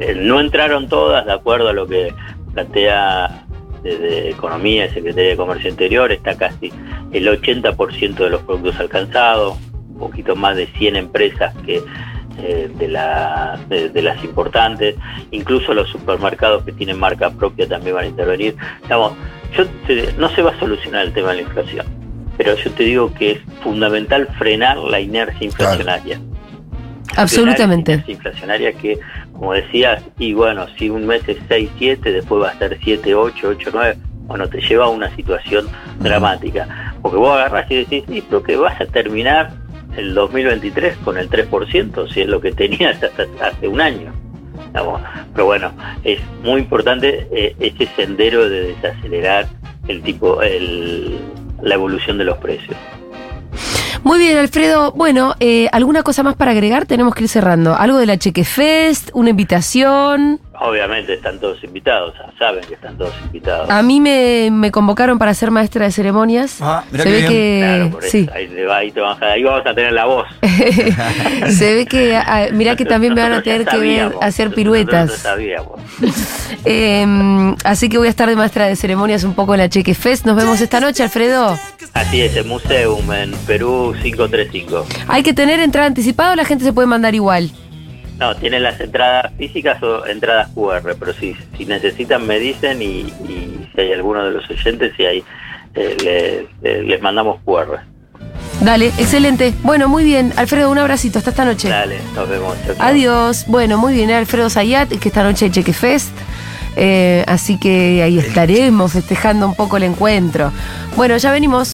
Eh, 0.00 0.14
no 0.14 0.40
entraron 0.40 0.88
todas 0.88 1.26
de 1.26 1.32
acuerdo 1.32 1.68
a 1.68 1.72
lo 1.72 1.86
que 1.86 2.14
plantea 2.52 3.46
desde 3.82 4.30
Economía 4.30 4.86
y 4.86 4.90
Secretaría 4.90 5.30
de 5.30 5.36
Comercio 5.36 5.70
Interior, 5.70 6.12
está 6.12 6.36
casi 6.36 6.72
el 7.12 7.26
80% 7.26 8.14
de 8.14 8.30
los 8.30 8.42
productos 8.42 8.78
alcanzados, 8.78 9.58
un 9.90 9.98
poquito 9.98 10.36
más 10.36 10.56
de 10.56 10.66
100 10.66 10.96
empresas 10.96 11.54
que 11.66 11.82
eh, 12.38 12.70
de, 12.78 12.88
la, 12.88 13.58
de, 13.68 13.88
de 13.90 14.02
las 14.02 14.22
importantes, 14.24 14.96
incluso 15.30 15.74
los 15.74 15.88
supermercados 15.90 16.64
que 16.64 16.72
tienen 16.72 16.98
marca 16.98 17.30
propia 17.30 17.68
también 17.68 17.94
van 17.94 18.04
a 18.04 18.08
intervenir. 18.08 18.56
Digamos, 18.82 19.12
yo 19.56 19.64
no 20.16 20.28
se 20.30 20.42
va 20.42 20.52
a 20.52 20.58
solucionar 20.58 21.04
el 21.06 21.12
tema 21.12 21.30
de 21.30 21.36
la 21.36 21.42
inflación, 21.42 21.86
pero 22.42 22.56
yo 22.56 22.72
te 22.72 22.82
digo 22.82 23.14
que 23.14 23.32
es 23.32 23.40
fundamental 23.62 24.26
frenar 24.36 24.76
la 24.76 24.98
inercia 24.98 25.44
inflacionaria. 25.44 26.20
Absolutamente. 27.14 27.92
Inercia 27.92 28.14
inflacionaria 28.14 28.72
que, 28.72 28.98
como 29.32 29.52
decías, 29.52 30.02
y 30.18 30.32
bueno, 30.32 30.66
si 30.76 30.90
un 30.90 31.06
mes 31.06 31.22
es 31.28 31.36
6, 31.46 31.70
7, 31.78 32.12
después 32.12 32.42
va 32.42 32.48
a 32.48 32.58
ser 32.58 32.76
7, 32.82 33.14
8, 33.14 33.48
8, 33.48 33.70
9, 33.72 33.96
bueno, 34.22 34.48
te 34.48 34.60
lleva 34.60 34.86
a 34.86 34.88
una 34.88 35.14
situación 35.14 35.68
dramática. 36.00 36.94
Porque 37.00 37.16
vos 37.16 37.30
agarrás 37.30 37.70
y 37.70 37.76
decís, 37.76 38.02
sí, 38.08 38.24
pero 38.28 38.42
que 38.42 38.56
vas 38.56 38.80
a 38.80 38.86
terminar 38.86 39.52
el 39.96 40.12
2023 40.12 40.96
con 41.04 41.18
el 41.18 41.30
3%, 41.30 42.12
si 42.12 42.22
es 42.22 42.26
lo 42.26 42.40
que 42.40 42.50
tenías 42.50 43.00
hasta 43.00 43.24
hace 43.40 43.68
un 43.68 43.80
año. 43.80 44.12
Pero 44.72 45.44
bueno, 45.44 45.70
es 46.02 46.18
muy 46.42 46.62
importante 46.62 47.28
eh, 47.30 47.54
ese 47.60 47.86
sendero 47.94 48.48
de 48.48 48.74
desacelerar 48.74 49.46
el 49.86 50.02
tipo, 50.02 50.42
el, 50.42 51.20
la 51.62 51.74
evolución 51.74 52.18
de 52.18 52.24
los 52.24 52.38
precios. 52.38 52.76
Muy 54.02 54.18
bien, 54.18 54.36
Alfredo. 54.36 54.92
Bueno, 54.92 55.34
eh, 55.38 55.68
¿alguna 55.70 56.02
cosa 56.02 56.24
más 56.24 56.34
para 56.34 56.50
agregar? 56.50 56.86
Tenemos 56.86 57.14
que 57.14 57.24
ir 57.24 57.28
cerrando. 57.28 57.76
¿Algo 57.76 57.98
de 57.98 58.06
la 58.06 58.18
Chequefest? 58.18 59.10
¿Una 59.14 59.30
invitación? 59.30 60.40
Obviamente 60.64 61.14
están 61.14 61.40
todos 61.40 61.62
invitados, 61.64 62.14
saben 62.38 62.64
que 62.64 62.74
están 62.74 62.96
todos 62.96 63.12
invitados. 63.24 63.68
A 63.68 63.82
mí 63.82 64.00
me, 64.00 64.48
me 64.52 64.70
convocaron 64.70 65.18
para 65.18 65.34
ser 65.34 65.50
maestra 65.50 65.86
de 65.86 65.90
ceremonias. 65.92 66.58
Ah, 66.60 66.84
Se 66.90 66.98
ve 66.98 67.16
bien. 67.16 67.28
que. 67.28 67.60
Claro, 67.64 67.90
por 67.90 68.04
eso, 68.04 68.10
sí. 68.12 68.28
ahí, 68.32 68.48
ahí 68.70 68.90
te 68.92 69.00
vamos 69.00 69.20
a, 69.20 69.26
ahí 69.26 69.42
vamos 69.42 69.66
a 69.66 69.74
tener 69.74 69.92
la 69.92 70.04
voz. 70.04 70.28
Se 71.48 71.74
ve 71.74 71.86
que. 71.86 72.16
ah, 72.16 72.46
mirá 72.52 72.76
que 72.76 72.84
también 72.84 73.14
me 73.14 73.22
van 73.22 73.32
a 73.32 73.42
tener 73.42 73.66
que 73.66 73.76
ver 73.76 74.12
hacer 74.20 74.54
piruetas. 74.54 75.26
Eh, 76.64 77.04
así 77.64 77.88
que 77.88 77.98
voy 77.98 78.06
a 78.06 78.10
estar 78.10 78.28
de 78.28 78.36
maestra 78.36 78.66
de 78.66 78.76
ceremonias 78.76 79.24
un 79.24 79.34
poco 79.34 79.54
en 79.54 79.58
la 79.58 79.68
Chequefest. 79.68 80.24
Nos 80.26 80.36
vemos 80.36 80.60
esta 80.60 80.78
noche, 80.78 81.02
Alfredo. 81.02 81.58
Así 81.92 82.22
es, 82.22 82.36
el 82.36 82.44
Museum 82.44 83.12
en 83.12 83.32
Perú 83.48 83.92
535. 84.00 84.86
Hay 85.08 85.24
que 85.24 85.32
tener 85.32 85.58
entrada 85.58 85.88
anticipada 85.88 86.32
o 86.32 86.36
la 86.36 86.44
gente 86.44 86.64
se 86.64 86.72
puede 86.72 86.86
mandar 86.86 87.16
igual. 87.16 87.50
No, 88.18 88.36
tienen 88.36 88.62
las 88.62 88.78
entradas 88.80 89.32
físicas 89.36 89.82
o 89.82 90.06
entradas 90.06 90.48
QR, 90.54 90.94
pero 90.98 91.12
si, 91.14 91.34
si 91.56 91.64
necesitan 91.66 92.26
me 92.26 92.38
dicen 92.38 92.80
y, 92.80 93.00
y 93.28 93.68
si 93.74 93.80
hay 93.80 93.92
alguno 93.92 94.24
de 94.24 94.30
los 94.32 94.48
oyentes, 94.48 94.92
si 94.96 95.04
hay, 95.04 95.24
eh, 95.74 95.96
le- 96.04 96.46
le- 96.62 96.82
les 96.84 97.02
mandamos 97.02 97.40
QR. 97.44 97.80
Dale, 98.60 98.88
excelente. 98.98 99.52
Bueno, 99.62 99.88
muy 99.88 100.04
bien. 100.04 100.32
Alfredo, 100.36 100.70
un 100.70 100.78
abracito. 100.78 101.18
Hasta 101.18 101.30
esta 101.30 101.44
noche. 101.44 101.68
Dale, 101.68 101.96
nos 102.14 102.28
vemos. 102.28 102.56
Adiós. 102.78 103.44
Bueno, 103.48 103.76
muy 103.76 103.92
bien, 103.94 104.10
Alfredo 104.12 104.48
Zayat, 104.50 104.88
que 104.88 105.08
esta 105.08 105.24
noche 105.24 105.46
hay 105.46 105.50
Chequefest. 105.50 106.12
Eh, 106.76 107.22
así 107.26 107.58
que 107.58 108.02
ahí 108.02 108.18
estaremos 108.18 108.92
festejando 108.92 109.46
un 109.46 109.54
poco 109.54 109.76
el 109.78 109.82
encuentro. 109.82 110.52
Bueno, 110.96 111.16
ya 111.16 111.32
venimos. 111.32 111.68